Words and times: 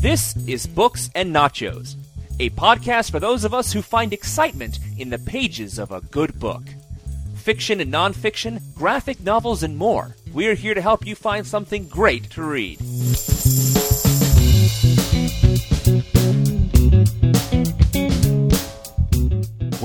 This 0.00 0.36
is 0.46 0.66
Books 0.66 1.10
and 1.14 1.34
Nachos, 1.34 1.96
a 2.38 2.50
podcast 2.50 3.10
for 3.10 3.20
those 3.20 3.44
of 3.44 3.52
us 3.54 3.72
who 3.72 3.82
find 3.82 4.12
excitement 4.12 4.78
in 4.96 5.10
the 5.10 5.18
pages 5.18 5.78
of 5.78 5.90
a 5.90 6.00
good 6.00 6.38
book. 6.38 6.62
Fiction 7.34 7.80
and 7.80 7.92
nonfiction, 7.92 8.60
graphic 8.74 9.20
novels, 9.20 9.62
and 9.62 9.76
more. 9.76 10.16
We're 10.32 10.54
here 10.54 10.74
to 10.74 10.82
help 10.82 11.06
you 11.06 11.14
find 11.14 11.46
something 11.46 11.88
great 11.88 12.30
to 12.30 12.42
read. 12.42 12.78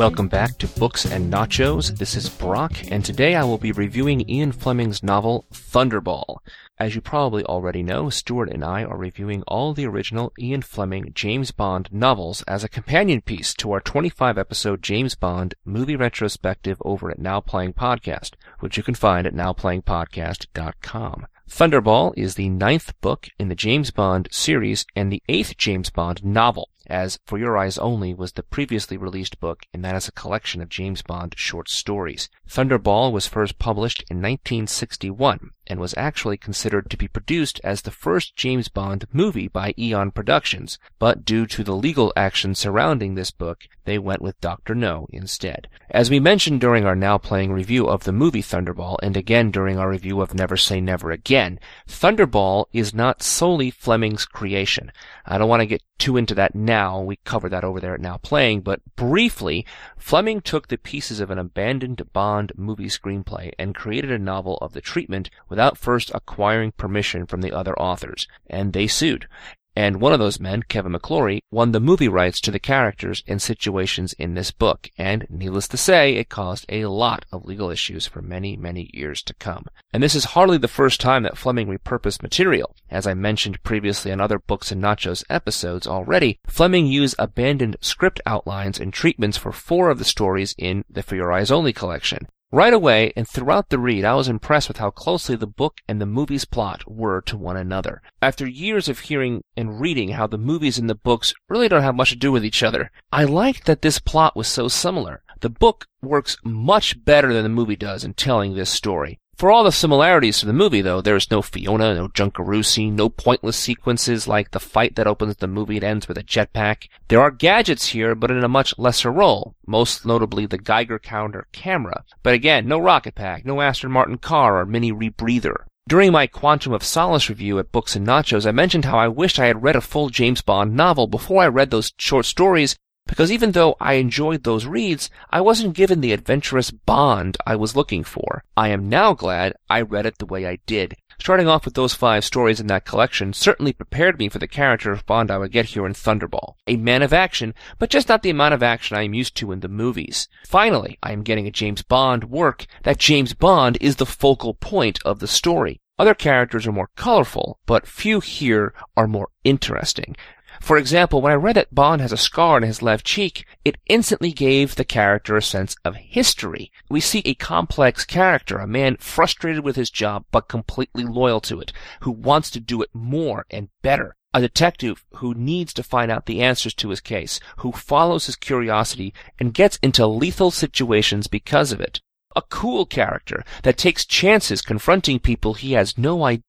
Welcome 0.04 0.28
back 0.28 0.58
to 0.58 0.68
Books 0.68 1.06
and 1.06 1.32
Nachos. 1.32 1.98
This 1.98 2.16
is 2.16 2.28
Brock, 2.28 2.74
and 2.92 3.06
today 3.06 3.36
I 3.36 3.46
will 3.46 3.58
be 3.58 3.72
reviewing 3.72 4.30
Ian 4.30 4.52
Fleming's 4.52 5.02
novel 5.02 5.46
Thunderball. 5.54 6.40
As 6.78 6.94
you 6.94 7.00
probably 7.00 7.46
already 7.46 7.84
know, 7.84 8.10
Stuart 8.10 8.50
and 8.50 8.66
I 8.66 8.84
are 8.84 8.97
reviewing 8.97 9.44
all 9.44 9.74
the 9.74 9.88
original 9.88 10.34
Ian 10.38 10.61
Fleming 10.61 11.14
James 11.16 11.52
Bond 11.52 11.88
novels 11.89 12.42
as 12.50 12.66
a 12.66 12.70
companion 12.70 13.21
piece 13.21 13.54
to 13.54 13.71
our 13.71 13.80
25 13.80 14.38
episode 14.38 14.84
James 14.84 15.16
Bond 15.16 15.56
movie 15.64 15.96
retrospective 15.96 16.82
over 16.83 17.10
at 17.10 17.18
Now 17.18 17.39
Playing 17.39 17.72
Podcast, 17.72 18.32
which 18.60 18.75
you 18.75 18.83
can 18.83 18.96
find 18.96 19.25
at 19.25 19.33
nowplayingpodcast.com. 19.33 21.28
Thunderball 21.50 22.14
is 22.18 22.36
the 22.36 22.50
ninth 22.50 23.00
book 23.00 23.30
in 23.39 23.47
the 23.47 23.56
James 23.56 23.89
Bond 23.92 24.28
series 24.32 24.86
and 24.97 25.14
the 25.14 25.24
eighth 25.30 25.56
James 25.56 25.89
Bond 25.89 26.25
novel 26.25 26.68
as 26.87 27.19
For 27.25 27.37
Your 27.37 27.57
Eyes 27.57 27.78
Only 27.78 28.14
was 28.14 28.33
the 28.33 28.43
previously 28.43 28.97
released 28.97 29.39
book, 29.39 29.65
and 29.74 29.83
that 29.86 29.96
is 29.96 30.07
a 30.07 30.11
collection 30.11 30.61
of 30.61 30.69
James 30.69 31.01
Bond 31.01 31.36
short 31.37 31.69
stories. 31.69 32.30
Thunderball 32.47 33.11
was 33.11 33.28
first 33.28 33.58
published 33.58 34.03
in 34.09 34.17
1961 34.17 35.52
and 35.67 35.80
was 35.80 35.94
actually 35.98 36.38
considered 36.38 36.90
to 36.90 36.98
be 36.98 37.08
produced 37.08 37.59
as 37.64 37.81
the 37.81 37.92
first 37.92 38.36
James 38.36 38.67
Bond 38.67 39.06
movie 39.11 39.47
by 39.47 39.73
Eon 39.78 40.11
Productions, 40.11 40.78
but 41.00 41.25
due 41.25 41.45
to 41.47 41.64
the 41.64 41.75
legal 41.75 42.11
action 42.16 42.55
surrounding 42.55 43.16
this 43.16 43.31
book, 43.31 43.67
they 43.86 43.97
went 43.97 44.22
with 44.22 44.39
Dr. 44.39 44.75
No 44.75 45.08
instead. 45.11 45.67
As 45.89 46.09
we 46.09 46.20
mentioned 46.20 46.61
during 46.61 46.86
our 46.86 46.95
now 46.95 47.17
playing 47.17 47.52
review 47.52 47.88
of 47.88 48.03
the 48.03 48.11
movie 48.11 48.42
Thunderball, 48.42 48.97
and 49.03 49.17
again 49.17 49.52
during 49.52 49.78
our 49.78 49.89
review 49.89 50.22
of 50.22 50.33
Never 50.33 50.58
Say 50.58 50.80
Never 50.80 51.11
Again, 51.11 51.59
Thunderball 51.88 52.66
is 52.72 52.94
not 52.94 53.22
solely 53.22 53.70
Fleming's 53.72 54.25
creation. 54.25 54.92
I 55.25 55.38
don't 55.38 55.50
want 55.50 55.61
to 55.61 55.66
get 55.66 55.83
too 55.98 56.17
into 56.17 56.36
that 56.36 56.55
now. 56.55 57.02
We 57.02 57.17
covered 57.23 57.50
that 57.50 57.64
over 57.64 57.80
there 57.80 57.94
at 57.94 58.02
Now 58.02 58.17
Playing, 58.17 58.61
but 58.61 58.81
briefly, 58.95 59.66
Fleming 59.98 60.42
took 60.42 60.67
the 60.67 60.77
pieces 60.77 61.20
of 61.20 61.31
an 61.31 61.38
abandoned 61.38 62.02
Bond 62.11 62.52
movie 62.58 62.88
screenplay 62.88 63.52
and 63.58 63.75
created 63.75 64.11
a 64.11 64.20
novel 64.20 64.58
of 64.58 64.73
the 64.73 64.81
treatment 64.81 65.30
without 65.53 65.77
first 65.77 66.09
acquiring 66.15 66.71
permission 66.71 67.27
from 67.27 67.41
the 67.41 67.51
other 67.51 67.79
authors, 67.79 68.27
and 68.49 68.73
they 68.73 68.87
sued. 68.87 69.27
And 69.75 70.01
one 70.01 70.11
of 70.11 70.17
those 70.17 70.39
men, 70.39 70.63
Kevin 70.63 70.93
McClory, 70.93 71.41
won 71.51 71.73
the 71.73 71.79
movie 71.79 72.07
rights 72.07 72.41
to 72.41 72.49
the 72.49 72.57
characters 72.57 73.23
and 73.27 73.39
situations 73.39 74.13
in 74.13 74.33
this 74.33 74.49
book, 74.49 74.89
and 74.97 75.27
needless 75.29 75.67
to 75.67 75.77
say, 75.77 76.15
it 76.15 76.27
caused 76.27 76.65
a 76.69 76.85
lot 76.85 77.25
of 77.31 77.45
legal 77.45 77.69
issues 77.69 78.07
for 78.07 78.23
many, 78.23 78.57
many 78.57 78.89
years 78.95 79.21
to 79.21 79.35
come. 79.35 79.67
And 79.93 80.01
this 80.01 80.15
is 80.15 80.25
hardly 80.25 80.57
the 80.57 80.67
first 80.67 80.99
time 80.99 81.21
that 81.21 81.37
Fleming 81.37 81.67
repurposed 81.67 82.23
material. 82.23 82.75
As 82.89 83.05
I 83.05 83.13
mentioned 83.13 83.61
previously 83.61 84.11
on 84.11 84.19
other 84.19 84.39
Books 84.39 84.71
and 84.71 84.81
Nachos 84.81 85.23
episodes 85.29 85.85
already, 85.85 86.39
Fleming 86.47 86.87
used 86.87 87.13
abandoned 87.19 87.77
script 87.79 88.21
outlines 88.25 88.79
and 88.79 88.91
treatments 88.91 89.37
for 89.37 89.51
four 89.51 89.91
of 89.91 89.99
the 89.99 90.03
stories 90.05 90.55
in 90.57 90.83
the 90.89 91.03
For 91.03 91.15
Your 91.15 91.31
Eyes 91.31 91.51
Only 91.51 91.73
collection. 91.73 92.27
Right 92.53 92.71
away, 92.71 93.11
and 93.15 93.27
throughout 93.27 93.69
the 93.69 93.79
read, 93.79 94.05
I 94.05 94.13
was 94.13 94.27
impressed 94.27 94.67
with 94.67 94.77
how 94.77 94.91
closely 94.91 95.35
the 95.35 95.47
book 95.47 95.81
and 95.87 95.99
the 95.99 96.05
movie's 96.05 96.45
plot 96.45 96.83
were 96.87 97.19
to 97.21 97.35
one 97.35 97.57
another. 97.57 98.03
After 98.21 98.47
years 98.47 98.87
of 98.87 98.99
hearing 98.99 99.43
and 99.57 99.81
reading 99.81 100.09
how 100.09 100.27
the 100.27 100.37
movies 100.37 100.77
and 100.77 100.87
the 100.87 100.93
books 100.93 101.33
really 101.49 101.67
don't 101.67 101.81
have 101.81 101.95
much 101.95 102.11
to 102.11 102.15
do 102.15 102.31
with 102.31 102.45
each 102.45 102.61
other, 102.61 102.91
I 103.11 103.23
liked 103.23 103.65
that 103.65 103.81
this 103.81 103.97
plot 103.97 104.36
was 104.36 104.47
so 104.47 104.67
similar. 104.67 105.23
The 105.39 105.49
book 105.49 105.87
works 106.03 106.37
much 106.43 107.03
better 107.03 107.33
than 107.33 107.42
the 107.42 107.49
movie 107.49 107.75
does 107.75 108.03
in 108.03 108.13
telling 108.13 108.53
this 108.53 108.69
story. 108.69 109.19
For 109.36 109.52
all 109.52 109.64
the 109.64 109.71
similarities 109.71 110.39
to 110.39 110.45
the 110.45 110.54
movie, 110.54 110.82
though, 110.82 111.02
there 111.02 111.16
is 111.16 111.32
no 111.32 111.42
Fiona, 111.42 111.95
no 111.95 112.08
Junker 112.08 112.64
scene, 112.64 112.95
no 112.95 113.10
pointless 113.10 113.58
sequences 113.58 114.27
like 114.27 114.52
the 114.52 114.60
fight 114.60 114.95
that 114.95 115.08
opens 115.08 115.38
the 115.38 115.48
movie 115.48 115.77
and 115.77 115.83
ends 115.83 116.08
with 116.08 116.17
a 116.17 116.23
jetpack. 116.23 116.88
There 117.08 117.20
are 117.20 117.32
gadgets 117.32 117.88
here, 117.88 118.14
but 118.14 118.32
in 118.32 118.43
a 118.43 118.48
much 118.48 118.77
lesser 118.77 119.11
role, 119.11 119.55
most 119.66 120.05
notably 120.05 120.45
the 120.45 120.60
Geiger 120.60 120.99
counter 120.99 121.48
camera. 121.52 122.04
But 122.22 122.36
again, 122.36 122.67
no 122.67 122.80
rocket 122.80 123.16
pack, 123.16 123.43
no 123.43 123.60
Aston 123.60 123.92
Martin 123.92 124.20
car 124.20 124.60
or 124.60 124.66
mini 124.66 124.92
rebreather. 124.92 125.66
During 125.86 126.14
my 126.14 126.27
Quantum 126.27 126.72
of 126.72 126.83
Solace 126.83 127.27
review 127.27 127.60
at 127.60 127.73
Books 127.73 127.95
and 127.95 128.08
Nachos, 128.08 128.46
I 128.46 128.52
mentioned 128.52 128.86
how 128.86 128.98
I 128.98 129.10
wished 129.10 129.38
I 129.38 129.48
had 129.48 129.64
read 129.64 129.76
a 129.76 129.82
full 129.82 130.10
James 130.10 130.42
Bond 130.42 130.76
novel 130.76 131.08
before 131.08 131.44
I 131.44 131.48
read 131.48 131.72
those 131.72 131.92
short 131.98 132.26
stories 132.26 132.78
because 133.08 133.31
even 133.31 133.52
though 133.52 133.75
I 133.80 133.94
enjoyed 133.94 134.44
those 134.44 134.66
reads, 134.66 135.09
I 135.30 135.41
wasn't 135.41 135.75
given 135.75 136.02
the 136.02 136.14
adventurous 136.14 136.72
bond 136.72 137.38
I 137.46 137.56
was 137.56 137.75
looking 137.75 138.03
for. 138.03 138.44
I 138.58 138.69
am 138.69 138.90
now 138.90 139.14
glad 139.14 139.53
I 139.69 139.81
read 139.81 140.06
it 140.06 140.18
the 140.18 140.25
way 140.25 140.47
I 140.47 140.59
did. 140.66 140.96
Starting 141.19 141.47
off 141.47 141.63
with 141.63 141.75
those 141.75 141.94
five 141.94 142.25
stories 142.25 142.59
in 142.59 142.68
that 142.68 142.86
collection 142.86 143.34
certainly 143.34 143.72
prepared 143.72 144.18
me 144.18 144.30
for 144.30 144.40
the 144.40 144.47
character 144.47 144.92
of 144.92 145.06
Bond 145.06 145.30
I 145.30 145.38
would 145.38 145.52
get 145.52 145.68
here 145.68 145.86
in 145.86 145.94
Thunderball. 145.94 146.56
A 146.68 146.75
man 146.75 147.02
of 147.02 147.13
action, 147.13 147.53
but 147.78 147.90
just 147.90 148.09
not 148.09 148.24
the 148.24 148.30
amount 148.30 148.56
of 148.56 148.63
action 148.63 148.97
I 148.97 149.03
am 149.03 149.13
used 149.13 149.36
to 149.38 149.52
in 149.52 149.59
the 149.59 149.68
movies. 149.68 150.28
Finally, 150.46 150.97
I 151.03 151.12
am 151.12 151.24
getting 151.24 151.47
a 151.47 151.52
James 151.52 151.84
Bond 151.84 152.25
work 152.25 152.66
that 152.81 152.97
James 152.97 153.34
Bond 153.34 153.78
is 153.80 153.97
the 153.97 154.06
focal 154.06 154.56
point 154.56 155.00
of 155.06 155.19
the 155.19 155.28
story. 155.28 155.80
Other 156.00 156.16
characters 156.16 156.66
are 156.66 156.72
more 156.72 156.90
colorful, 156.96 157.59
but 157.68 157.88
few 157.88 158.19
here 158.19 158.74
are 158.97 159.08
more 159.08 159.30
interesting. 159.44 160.16
For 160.63 160.78
example, 160.78 161.22
when 161.22 161.34
I 161.34 161.35
read 161.35 161.57
that 161.57 161.75
Bond 161.75 162.00
has 162.00 162.13
a 162.13 162.18
scar 162.18 162.56
on 162.56 162.63
his 162.63 162.81
left 162.81 163.06
cheek, 163.06 163.46
it 163.66 163.75
instantly 163.88 164.31
gave 164.31 164.75
the 164.75 164.85
character 164.85 165.35
a 165.35 165.41
sense 165.41 165.75
of 165.84 165.97
history. 165.97 166.72
We 166.90 167.01
see 167.01 167.22
a 167.25 167.34
complex 167.34 168.06
character, 168.06 168.59
a 168.59 168.66
man 168.66 168.96
frustrated 168.96 169.66
with 169.66 169.75
his 169.75 169.90
job 169.90 170.24
but 170.31 170.47
completely 170.47 171.03
loyal 171.03 171.41
to 171.41 171.59
it, 171.59 171.74
who 172.03 172.12
wants 172.12 172.50
to 172.51 172.62
do 172.62 172.81
it 172.81 172.91
more 172.94 173.46
and 173.51 173.68
better. 173.81 174.16
A 174.34 174.40
detective 174.40 175.03
who 175.16 175.34
needs 175.34 175.74
to 175.74 175.84
find 175.84 176.09
out 176.09 176.28
the 176.28 176.41
answers 176.41 176.74
to 176.75 176.91
his 176.91 177.01
case, 177.01 177.41
who 177.57 177.74
follows 177.74 178.28
his 178.28 178.38
curiosity 178.38 179.13
and 179.38 179.53
gets 179.53 179.78
into 179.84 180.07
lethal 180.07 180.50
situations 180.50 181.28
because 181.28 181.74
of 181.74 181.81
it 181.81 182.00
a 182.35 182.41
cool 182.44 182.85
character 182.85 183.44
that 183.63 183.78
takes 183.78 184.06
chances 184.06 184.62
confronting 184.62 185.19
people 185.19 185.53
he 185.53 185.74
has 185.74 185.97
no 185.97 186.24
idea 186.24 186.44